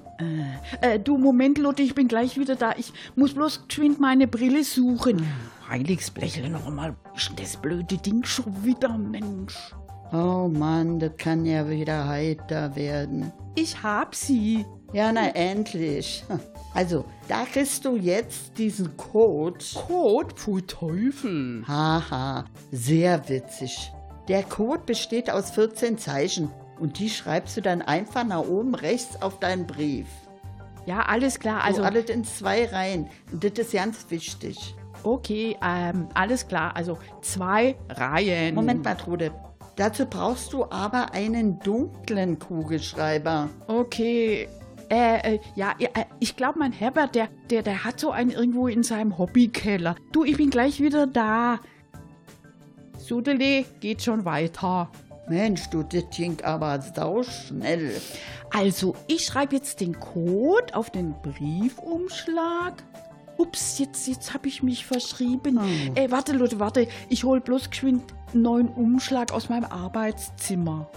Äh, 0.81 0.99
du, 0.99 1.19
Moment, 1.19 1.59
Lotte, 1.59 1.83
ich 1.83 1.95
bin 1.95 2.09
gleich 2.09 2.39
wieder 2.39 2.57
da. 2.57 2.75
Ich 2.77 2.93
muss 3.15 3.35
bloß 3.35 3.69
geschwind 3.69 4.01
meine 4.01 4.27
Brille 4.27 4.65
suchen. 4.65 5.27
Heiliges 5.69 6.11
Blechle 6.11 6.49
noch 6.49 6.67
einmal. 6.67 6.95
Das 7.37 7.57
blöde 7.57 7.99
Ding 7.99 8.25
schon 8.25 8.65
wieder, 8.65 8.97
Mensch? 8.97 9.75
Oh 10.13 10.49
Mann, 10.49 11.01
das 11.01 11.17
kann 11.17 11.45
ja 11.45 11.69
wieder 11.69 12.07
heiter 12.07 12.77
werden. 12.77 13.33
Ich 13.57 13.83
hab 13.83 14.15
sie. 14.15 14.65
Ja, 14.93 15.13
na 15.13 15.29
endlich. 15.35 16.25
Also, 16.75 17.07
da 17.27 17.47
kriegst 17.47 17.87
du 17.87 17.97
jetzt 17.97 18.59
diesen 18.59 18.99
Code. 18.99 19.65
Code? 19.87 20.35
Pfui 20.35 20.61
Teufel. 20.61 21.65
Haha, 21.67 22.45
sehr 22.71 23.27
witzig. 23.31 23.91
Der 24.29 24.43
Code 24.43 24.83
besteht 24.85 25.31
aus 25.31 25.53
14 25.53 25.97
Zeichen 25.97 26.51
und 26.79 26.99
die 26.99 27.11
schreibst 27.11 27.57
du 27.57 27.61
dann 27.63 27.83
einfach 27.83 28.25
nach 28.25 28.41
oben 28.47 28.75
rechts 28.75 29.21
auf 29.23 29.39
deinen 29.41 29.67
Brief. 29.67 30.07
Ja, 30.87 31.01
alles 31.01 31.39
klar. 31.41 31.65
Also 31.65 31.83
Also, 31.83 31.99
alles 31.99 32.11
in 32.11 32.25
zwei 32.25 32.67
Reihen. 32.67 33.09
Und 33.33 33.43
das 33.43 33.53
ist 33.67 33.73
ganz 33.73 34.07
wichtig. 34.11 34.75
okay, 35.03 35.57
ähm, 35.63 36.09
alles 36.15 36.47
klar. 36.47 36.77
Also, 36.77 36.99
zwei 37.23 37.77
Reihen. 37.89 38.55
Moment 38.55 38.85
mal, 38.85 38.95
Trude. 38.95 39.33
Dazu 39.77 40.07
brauchst 40.07 40.53
du 40.53 40.65
aber 40.71 41.13
einen 41.13 41.59
dunklen 41.61 42.39
Kugelschreiber. 42.39 43.49
Okay. 43.67 44.49
Äh, 44.89 45.35
äh, 45.35 45.41
ja, 45.57 45.75
ja, 45.79 45.89
äh, 45.95 46.05
ich 46.21 46.37
glaube, 46.37 46.61
mein 46.61 46.71
Herbert, 46.73 47.15
der, 47.17 47.29
der, 47.51 47.63
der 47.63 47.85
hat 47.85 47.99
so 47.99 48.13
einen 48.13 48.31
irgendwo 48.31 48.69
in 48.69 48.85
seinem 48.85 49.19
Hobbykeller. 49.19 49.97
Du, 50.13 50.25
ich 50.25 50.37
bin 50.37 50.49
gleich 50.51 50.81
wieder 50.81 51.07
da. 51.09 51.59
Sudele, 52.97 53.65
geht 53.81 54.03
schon 54.03 54.25
weiter. 54.25 54.89
Mensch, 55.29 55.69
du, 55.71 55.83
das 55.83 56.05
ging 56.15 56.41
aber 56.43 56.81
sauschnell. 56.81 58.01
Also, 58.53 58.95
ich 59.09 59.25
schreibe 59.25 59.57
jetzt 59.57 59.81
den 59.81 59.99
Code 59.99 60.75
auf 60.75 60.91
den 60.91 61.15
Briefumschlag. 61.23 62.83
Ups, 63.37 63.79
jetzt, 63.79 64.07
jetzt 64.07 64.33
habe 64.33 64.49
ich 64.49 64.63
mich 64.63 64.87
verschrieben. 64.87 65.59
Oh. 65.59 65.93
Ey, 65.95 66.11
warte, 66.11 66.33
Leute, 66.33 66.59
warte. 66.59 66.89
Ich 67.09 67.25
hol 67.25 67.41
bloß 67.41 67.71
geschwind 67.71 68.03
einen 68.33 68.43
neuen 68.43 68.69
Umschlag 68.69 69.33
aus 69.33 69.49
meinem 69.49 69.65
Arbeitszimmer. 69.65 70.89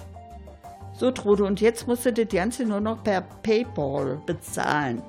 So, 0.93 1.11
Trude, 1.11 1.43
und 1.45 1.59
jetzt 1.59 1.87
musst 1.87 2.05
du 2.05 2.13
das 2.13 2.27
Ganze 2.27 2.65
nur 2.65 2.81
noch 2.81 3.03
per 3.03 3.21
Paypal 3.21 4.21
bezahlen. 4.25 5.01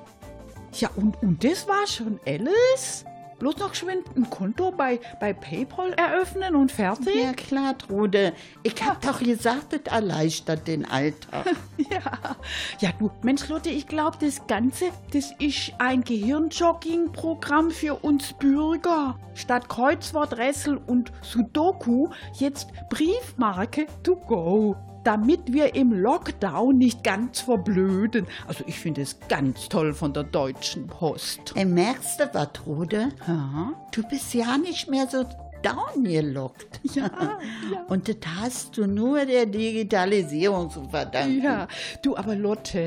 Ja, 0.73 0.89
und, 0.95 1.21
und 1.21 1.43
das 1.43 1.67
war 1.67 1.85
schon 1.85 2.19
alles? 2.25 3.05
Bloß 3.41 3.57
noch 3.57 3.71
geschwind 3.71 4.05
ein 4.15 4.29
Konto 4.29 4.69
bei, 4.69 4.99
bei 5.19 5.33
PayPal 5.33 5.93
eröffnen 5.93 6.55
und 6.55 6.71
fertig? 6.71 7.15
Ja, 7.15 7.33
klar, 7.33 7.75
Trude. 7.75 8.33
Ich 8.61 8.75
hab 8.85 9.01
doch 9.01 9.19
gesagt, 9.19 9.73
das 9.73 9.91
erleichtert 9.91 10.67
den 10.67 10.85
Alltag. 10.85 11.47
Ja, 11.89 12.35
ja 12.79 12.91
du, 12.99 13.09
Mensch, 13.23 13.47
Lotte, 13.49 13.69
ich 13.69 13.87
glaube, 13.87 14.17
das 14.21 14.45
Ganze, 14.45 14.85
das 15.11 15.31
ist 15.39 15.73
ein 15.79 16.03
Gehirnjogging-Programm 16.03 17.71
für 17.71 17.95
uns 17.95 18.33
Bürger. 18.33 19.17
Statt 19.33 19.67
Kreuzworträtsel 19.67 20.77
und 20.77 21.11
Sudoku 21.23 22.09
jetzt 22.37 22.67
Briefmarke 22.89 23.87
to 24.03 24.15
go. 24.15 24.75
Damit 25.03 25.51
wir 25.51 25.75
im 25.75 25.93
Lockdown 25.93 26.77
nicht 26.77 27.03
ganz 27.03 27.41
verblöden. 27.41 28.27
Also 28.47 28.63
ich 28.67 28.79
finde 28.79 29.01
es 29.01 29.17
ganz 29.27 29.67
toll 29.69 29.93
von 29.93 30.13
der 30.13 30.23
Deutschen 30.23 30.87
Post. 30.87 31.53
Ey, 31.55 31.65
merkst 31.65 32.19
du 32.19 32.29
was, 32.33 32.53
Trude? 32.53 33.09
Ja? 33.27 33.73
Du 33.91 34.03
bist 34.03 34.33
ja 34.33 34.57
nicht 34.57 34.89
mehr 34.89 35.07
so 35.07 35.25
Lockdown 35.61 36.03
gelockt. 36.03 36.79
Ja, 36.95 37.03
ja. 37.71 37.83
Und 37.87 38.07
das 38.07 38.17
hast 38.39 38.77
du 38.77 38.87
nur 38.87 39.25
der 39.25 39.45
Digitalisierung 39.45 40.69
zu 40.69 40.87
verdanken. 40.89 41.43
Ja, 41.43 41.67
du, 42.01 42.15
aber 42.17 42.35
Lotte, 42.35 42.79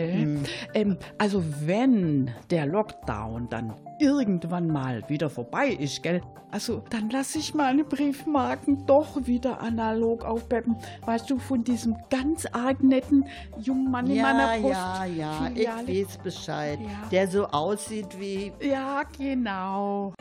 ähm, 0.74 0.96
also 1.18 1.42
wenn 1.60 2.30
der 2.50 2.66
Lockdown 2.66 3.48
dann 3.48 3.72
irgendwann 3.98 4.66
mal 4.68 5.02
wieder 5.08 5.30
vorbei 5.30 5.68
ist, 5.68 6.02
gell, 6.02 6.20
also 6.50 6.82
dann 6.90 7.10
lasse 7.10 7.38
ich 7.38 7.52
meine 7.54 7.82
Briefmarken 7.84 8.86
doch 8.86 9.26
wieder 9.26 9.60
analog 9.60 10.24
aufpeppen. 10.24 10.76
Weißt 11.04 11.28
du, 11.28 11.38
von 11.38 11.64
diesem 11.64 11.96
ganz 12.10 12.46
arg 12.46 12.82
netten 12.82 13.26
jungen 13.58 13.90
Mann 13.90 14.06
in 14.06 14.16
Ja, 14.16 14.22
meiner 14.22 14.60
Post. 14.60 14.74
ja, 14.74 15.04
ja, 15.04 15.46
ich 15.48 15.52
Filiale. 15.54 15.88
weiß 15.88 16.18
Bescheid. 16.18 16.78
Ja. 16.80 17.08
Der 17.10 17.28
so 17.28 17.46
aussieht 17.46 18.18
wie 18.20 18.52
Ja, 18.60 19.02
genau. 19.18 20.12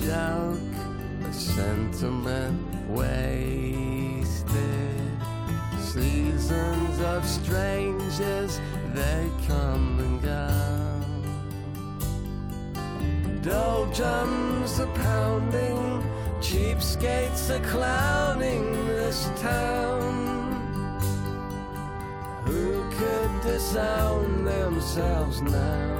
Joke, 0.00 0.58
a 1.24 1.32
sentiment 1.32 2.88
wasted. 2.88 3.18
Seasons 5.80 7.00
of 7.00 7.26
strangers, 7.26 8.60
they 8.94 9.28
come 9.46 9.98
and 9.98 10.22
go. 10.22 10.48
Doldrums 13.42 14.78
are 14.80 14.94
pounding, 14.94 16.04
cheapskates 16.40 17.50
are 17.50 17.64
clowning 17.68 18.72
this 18.86 19.30
town. 19.40 20.26
Who 22.44 22.88
could 22.90 23.42
disown 23.42 24.44
themselves 24.44 25.42
now? 25.42 25.97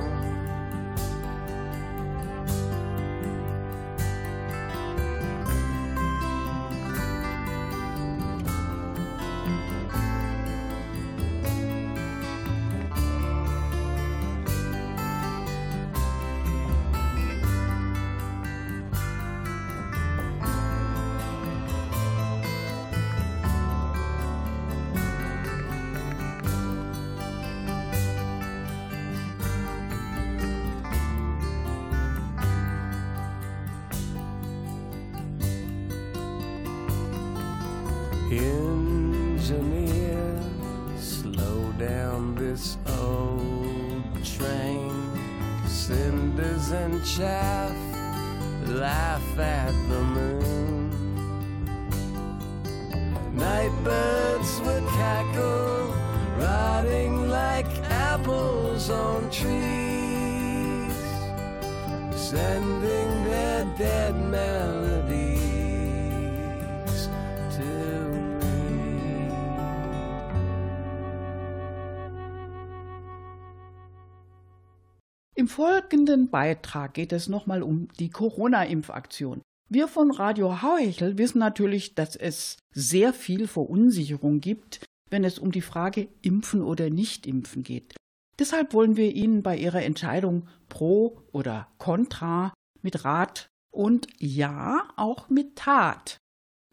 Im 75.38 75.46
folgenden 75.46 76.30
Beitrag 76.30 76.94
geht 76.94 77.12
es 77.12 77.28
nochmal 77.28 77.62
um 77.62 77.86
die 78.00 78.10
Corona-Impfaktion. 78.10 79.40
Wir 79.68 79.86
von 79.86 80.10
Radio 80.10 80.62
Hauhechel 80.62 81.16
wissen 81.16 81.38
natürlich, 81.38 81.94
dass 81.94 82.16
es 82.16 82.56
sehr 82.74 83.12
viel 83.12 83.46
Verunsicherung 83.46 84.40
gibt, 84.40 84.84
wenn 85.10 85.22
es 85.22 85.38
um 85.38 85.52
die 85.52 85.60
Frage 85.60 86.08
impfen 86.22 86.60
oder 86.60 86.90
nicht 86.90 87.24
impfen 87.24 87.62
geht. 87.62 87.94
Deshalb 88.36 88.74
wollen 88.74 88.96
wir 88.96 89.14
Ihnen 89.14 89.44
bei 89.44 89.56
Ihrer 89.56 89.84
Entscheidung 89.84 90.48
pro 90.68 91.22
oder 91.30 91.68
contra 91.78 92.52
mit 92.82 93.04
Rat 93.04 93.46
und 93.72 94.08
ja 94.18 94.88
auch 94.96 95.28
mit 95.28 95.54
Tat, 95.54 96.16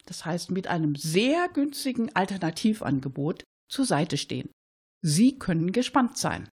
das 0.07 0.25
heißt 0.25 0.49
mit 0.49 0.65
einem 0.65 0.95
sehr 0.95 1.49
günstigen 1.49 2.15
Alternativangebot 2.15 3.43
zur 3.69 3.85
Seite 3.85 4.17
stehen. 4.17 4.49
Sie 5.03 5.37
können 5.37 5.71
gespannt 5.71 6.17
sein. 6.17 6.49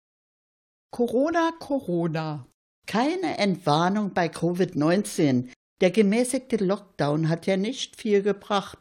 Corona, 0.92 1.52
Corona. 1.60 2.48
keine 2.88 3.38
Entwarnung 3.38 4.14
bei 4.14 4.28
Covid-19. 4.28 5.50
Der 5.82 5.92
gemäßigte 5.92 6.56
Lockdown 6.58 7.28
hat 7.28 7.46
ja 7.46 7.58
nicht 7.58 7.98
viel 7.98 8.22
gebracht. 8.22 8.80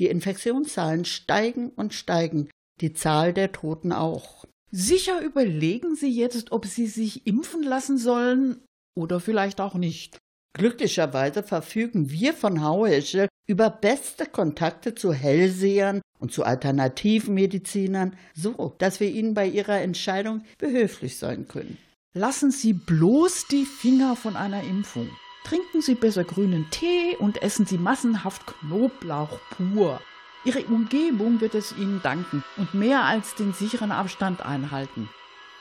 Die 0.00 0.08
Infektionszahlen 0.08 1.04
steigen 1.04 1.70
und 1.70 1.94
steigen, 1.94 2.50
die 2.80 2.92
Zahl 2.92 3.32
der 3.32 3.52
Toten 3.52 3.92
auch. 3.92 4.44
Sicher 4.72 5.20
überlegen 5.20 5.94
Sie 5.94 6.10
jetzt, 6.10 6.50
ob 6.50 6.66
Sie 6.66 6.88
sich 6.88 7.28
impfen 7.28 7.62
lassen 7.62 7.96
sollen 7.96 8.64
oder 8.96 9.20
vielleicht 9.20 9.60
auch 9.60 9.74
nicht. 9.74 10.18
Glücklicherweise 10.56 11.44
verfügen 11.44 12.10
wir 12.10 12.34
von 12.34 12.62
Hauesche 12.62 13.28
über 13.46 13.70
beste 13.70 14.26
Kontakte 14.26 14.94
zu 14.94 15.12
Hellsehern 15.12 16.00
und 16.18 16.32
zu 16.32 16.44
Alternativmedizinern, 16.44 18.16
so 18.34 18.74
dass 18.78 19.00
wir 19.00 19.10
Ihnen 19.10 19.34
bei 19.34 19.46
Ihrer 19.46 19.80
Entscheidung 19.80 20.42
behilflich 20.58 21.18
sein 21.18 21.46
können. 21.48 21.78
Lassen 22.14 22.50
Sie 22.50 22.72
bloß 22.72 23.48
die 23.48 23.64
Finger 23.64 24.16
von 24.16 24.36
einer 24.36 24.62
Impfung. 24.62 25.08
Trinken 25.44 25.82
Sie 25.82 25.94
besser 25.94 26.24
grünen 26.24 26.66
Tee 26.70 27.16
und 27.18 27.42
essen 27.42 27.66
Sie 27.66 27.76
massenhaft 27.76 28.46
Knoblauch 28.46 29.38
pur. 29.50 30.00
Ihre 30.46 30.64
Umgebung 30.64 31.40
wird 31.40 31.54
es 31.54 31.76
Ihnen 31.76 32.00
danken 32.02 32.44
und 32.56 32.72
mehr 32.72 33.02
als 33.04 33.34
den 33.34 33.52
sicheren 33.52 33.92
Abstand 33.92 34.44
einhalten. 34.44 35.10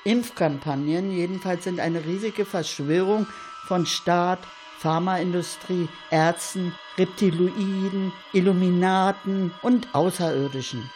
Impfkampagnen 0.05 1.11
jedenfalls 1.11 1.63
sind 1.63 1.79
eine 1.79 2.05
riesige 2.05 2.45
Verschwörung 2.45 3.25
von 3.65 3.85
Staat, 3.85 4.39
Pharmaindustrie, 4.83 5.87
Ärzten, 6.11 6.75
Reptiloiden, 6.97 8.11
Illuminaten 8.33 9.53
und 9.61 9.95
Außerirdischen. 9.95 10.89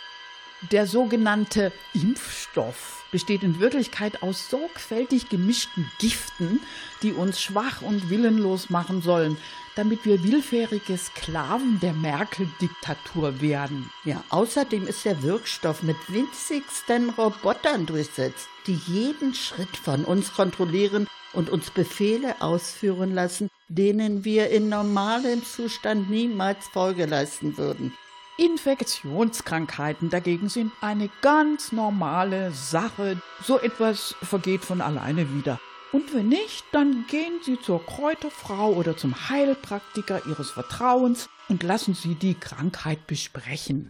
Der 0.71 0.87
sogenannte 0.87 1.71
Impfstoff 1.93 3.05
besteht 3.13 3.43
in 3.43 3.61
Wirklichkeit 3.61 4.23
aus 4.23 4.49
sorgfältig 4.49 5.29
gemischten 5.29 5.89
Giften, 5.99 6.59
die 7.01 7.13
uns 7.13 7.39
schwach 7.41 7.81
und 7.81 8.09
willenlos 8.09 8.69
machen 8.69 9.01
sollen, 9.01 9.37
damit 9.77 10.03
wir 10.03 10.21
willfährige 10.21 10.97
Sklaven 10.97 11.79
der 11.79 11.93
Merkel-Diktatur 11.93 13.39
werden. 13.39 13.89
Ja, 14.03 14.21
außerdem 14.27 14.85
ist 14.85 15.05
der 15.05 15.23
Wirkstoff 15.23 15.81
mit 15.81 15.95
winzigsten 16.09 17.11
Robotern 17.11 17.85
durchsetzt, 17.85 18.49
die 18.65 18.81
jeden 18.87 19.33
Schritt 19.33 19.77
von 19.77 20.03
uns 20.03 20.33
kontrollieren 20.33 21.07
und 21.31 21.49
uns 21.49 21.69
Befehle 21.69 22.41
ausführen 22.41 23.13
lassen, 23.13 23.49
denen 23.69 24.25
wir 24.25 24.49
in 24.49 24.69
normalem 24.69 25.43
Zustand 25.43 26.09
niemals 26.09 26.67
Folge 26.67 27.05
leisten 27.05 27.57
würden. 27.57 27.93
Infektionskrankheiten 28.37 30.09
dagegen 30.09 30.47
sind 30.47 30.71
eine 30.79 31.09
ganz 31.21 31.71
normale 31.71 32.51
Sache. 32.51 33.19
So 33.43 33.59
etwas 33.59 34.15
vergeht 34.21 34.63
von 34.63 34.81
alleine 34.81 35.33
wieder. 35.33 35.59
Und 35.91 36.13
wenn 36.13 36.29
nicht, 36.29 36.63
dann 36.71 37.05
gehen 37.07 37.39
Sie 37.43 37.59
zur 37.59 37.83
Kräuterfrau 37.83 38.73
oder 38.73 38.95
zum 38.95 39.29
Heilpraktiker 39.29 40.21
Ihres 40.27 40.51
Vertrauens 40.51 41.29
und 41.49 41.63
lassen 41.63 41.95
Sie 41.95 42.15
die 42.15 42.35
Krankheit 42.35 43.07
besprechen. 43.07 43.89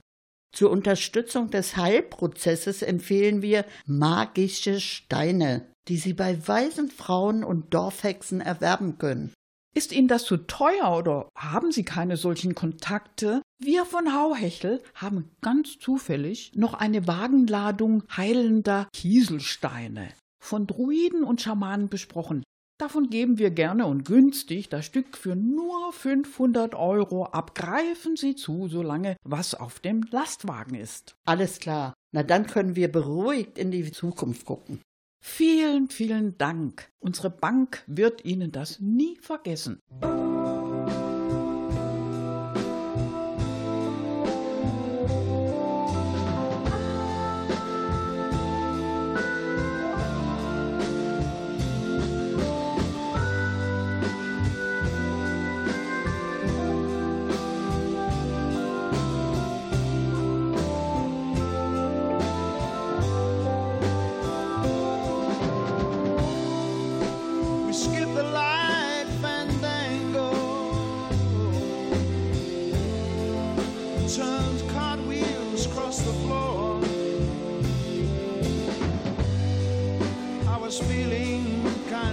Zur 0.53 0.71
Unterstützung 0.71 1.49
des 1.49 1.75
Heilprozesses 1.75 2.81
empfehlen 2.81 3.41
wir 3.41 3.65
magische 3.85 4.79
Steine, 4.79 5.67
die 5.87 5.97
Sie 5.97 6.13
bei 6.13 6.47
weisen 6.47 6.89
Frauen 6.89 7.43
und 7.43 7.73
Dorfhexen 7.73 8.41
erwerben 8.41 8.97
können. 8.97 9.33
Ist 9.77 9.91
Ihnen 9.91 10.07
das 10.07 10.25
zu 10.25 10.37
teuer 10.37 10.97
oder 10.97 11.29
haben 11.35 11.71
Sie 11.71 11.83
keine 11.83 12.17
solchen 12.17 12.55
Kontakte? 12.55 13.43
Wir 13.59 13.85
von 13.85 14.11
Hauhechel 14.11 14.81
haben 14.95 15.29
ganz 15.41 15.77
zufällig 15.77 16.51
noch 16.55 16.73
eine 16.73 17.05
Wagenladung 17.05 18.01
heilender 18.09 18.87
Kieselsteine 18.91 20.09
von 20.43 20.65
Druiden 20.65 21.23
und 21.23 21.43
Schamanen 21.43 21.89
besprochen. 21.89 22.41
Davon 22.79 23.11
geben 23.11 23.37
wir 23.37 23.51
gerne 23.51 23.85
und 23.85 24.03
günstig 24.03 24.67
das 24.69 24.83
Stück 24.83 25.15
für 25.15 25.35
nur 25.35 25.93
500 25.93 26.73
Euro 26.73 27.25
ab. 27.25 27.53
Greifen 27.53 28.15
Sie 28.15 28.35
zu, 28.35 28.67
solange 28.69 29.15
was 29.23 29.53
auf 29.53 29.79
dem 29.79 30.07
Lastwagen 30.09 30.73
ist. 30.73 31.15
Alles 31.23 31.59
klar. 31.59 31.93
Na 32.11 32.23
dann 32.23 32.47
können 32.47 32.75
wir 32.75 32.91
beruhigt 32.91 33.59
in 33.59 33.69
die 33.69 33.91
Zukunft 33.91 34.43
gucken. 34.43 34.81
Vielen, 35.19 35.89
vielen 35.89 36.37
Dank. 36.37 36.89
Unsere 36.99 37.29
Bank 37.29 37.83
wird 37.87 38.25
Ihnen 38.25 38.51
das 38.51 38.79
nie 38.79 39.17
vergessen. 39.21 39.81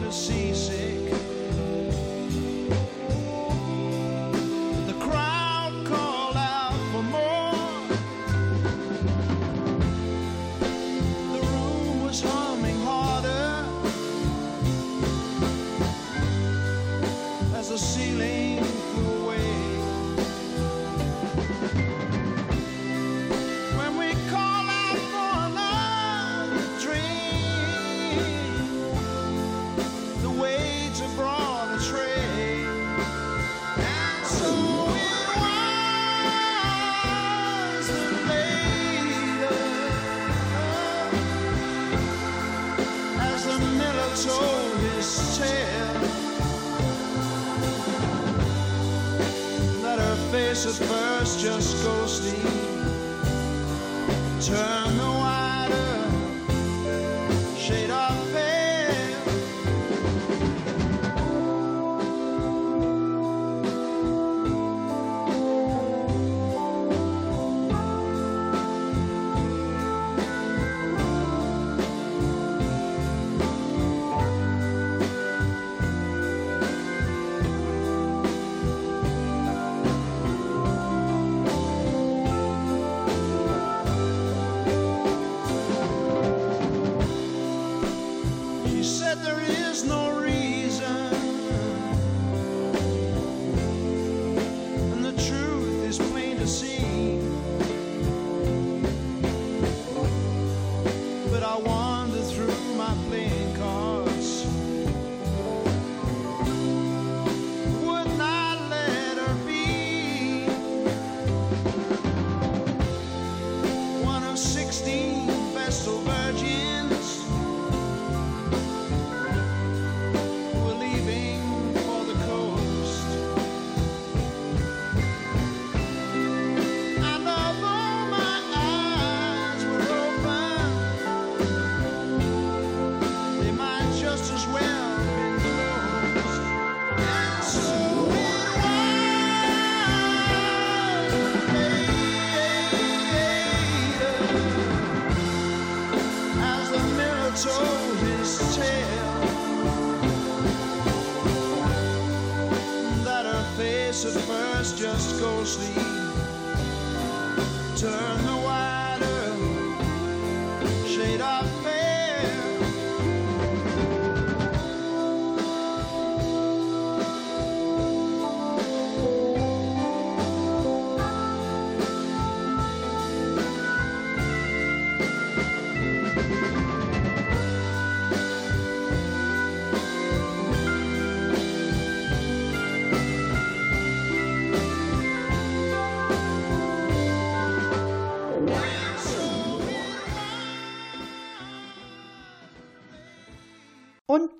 Tennessee 0.04 0.63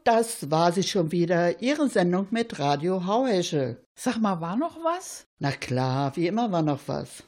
das 0.05 0.51
war 0.51 0.73
sie 0.73 0.83
schon 0.83 1.13
wieder, 1.13 1.63
Ihre 1.63 1.89
Sendung 1.89 2.29
mit 2.31 2.59
Radio 2.59 3.07
Hauheschel. 3.07 3.83
Sag 3.99 4.19
mal, 4.19 4.41
war 4.41 4.57
noch 4.57 4.77
was? 4.85 5.27
Na 5.39 5.51
klar, 5.51 6.15
wie 6.17 6.27
immer 6.27 6.53
war 6.53 6.63
noch 6.63 6.81
was. 6.87 7.25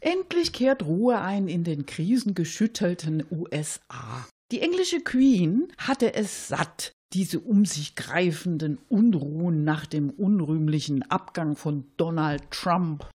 Endlich 0.00 0.52
kehrt 0.52 0.84
Ruhe 0.84 1.20
ein 1.20 1.48
in 1.48 1.64
den 1.64 1.86
krisengeschüttelten 1.86 3.24
USA. 3.30 4.26
Die 4.52 4.60
englische 4.60 5.00
Queen 5.00 5.68
hatte 5.78 6.14
es 6.14 6.48
satt, 6.48 6.92
diese 7.12 7.40
um 7.40 7.64
sich 7.64 7.94
greifenden 7.94 8.78
Unruhen 8.88 9.64
nach 9.64 9.86
dem 9.86 10.10
unrühmlichen 10.10 11.10
Abgang 11.10 11.56
von 11.56 11.84
Donald 11.96 12.50
Trump. 12.50 13.08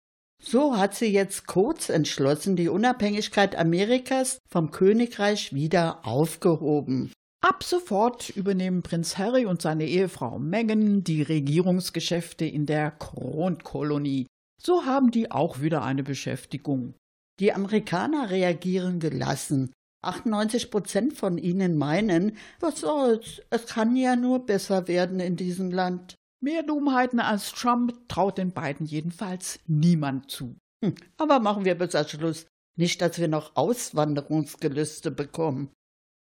So 0.42 0.78
hat 0.78 0.96
sie 0.96 1.08
jetzt 1.08 1.48
kurz 1.48 1.90
entschlossen 1.90 2.56
die 2.56 2.70
Unabhängigkeit 2.70 3.56
Amerikas 3.58 4.40
vom 4.48 4.72
Königreich 4.72 5.54
wieder 5.54 6.06
aufgehoben. 6.06 7.12
Ab 7.42 7.64
sofort 7.64 8.30
übernehmen 8.30 8.82
Prinz 8.82 9.18
Harry 9.18 9.46
und 9.46 9.62
seine 9.62 9.86
Ehefrau 9.86 10.40
Meghan 10.40 11.04
die 11.04 11.22
Regierungsgeschäfte 11.22 12.46
in 12.46 12.66
der 12.66 12.92
Kronkolonie. 12.92 14.26
So 14.62 14.86
haben 14.86 15.12
die 15.12 15.32
auch 15.32 15.62
wieder 15.62 15.84
eine 15.84 16.04
Beschäftigung. 16.04 16.96
Die 17.40 17.54
Amerikaner 17.54 18.32
reagieren 18.32 19.00
gelassen. 19.00 19.72
98 20.04 20.72
Prozent 20.72 21.14
von 21.14 21.38
ihnen 21.38 21.78
meinen, 21.78 22.38
was 22.60 22.80
soll's, 22.80 23.42
es 23.50 23.68
kann 23.68 23.96
ja 23.96 24.16
nur 24.16 24.46
besser 24.46 24.88
werden 24.88 25.20
in 25.20 25.36
diesem 25.36 25.72
Land. 25.72 26.16
Mehr 26.40 26.64
Dummheiten 26.64 27.20
als 27.20 27.52
Trump 27.52 28.08
traut 28.08 28.38
den 28.38 28.52
beiden 28.52 28.86
jedenfalls 28.86 29.60
niemand 29.68 30.32
zu. 30.32 30.56
Hm, 30.84 30.96
aber 31.18 31.40
machen 31.40 31.66
wir 31.66 31.76
besser 31.76 32.08
Schluss. 32.08 32.46
Nicht, 32.78 33.02
dass 33.02 33.18
wir 33.18 33.28
noch 33.28 33.56
Auswanderungsgelüste 33.56 35.10
bekommen. 35.10 35.72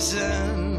poison 0.00 0.69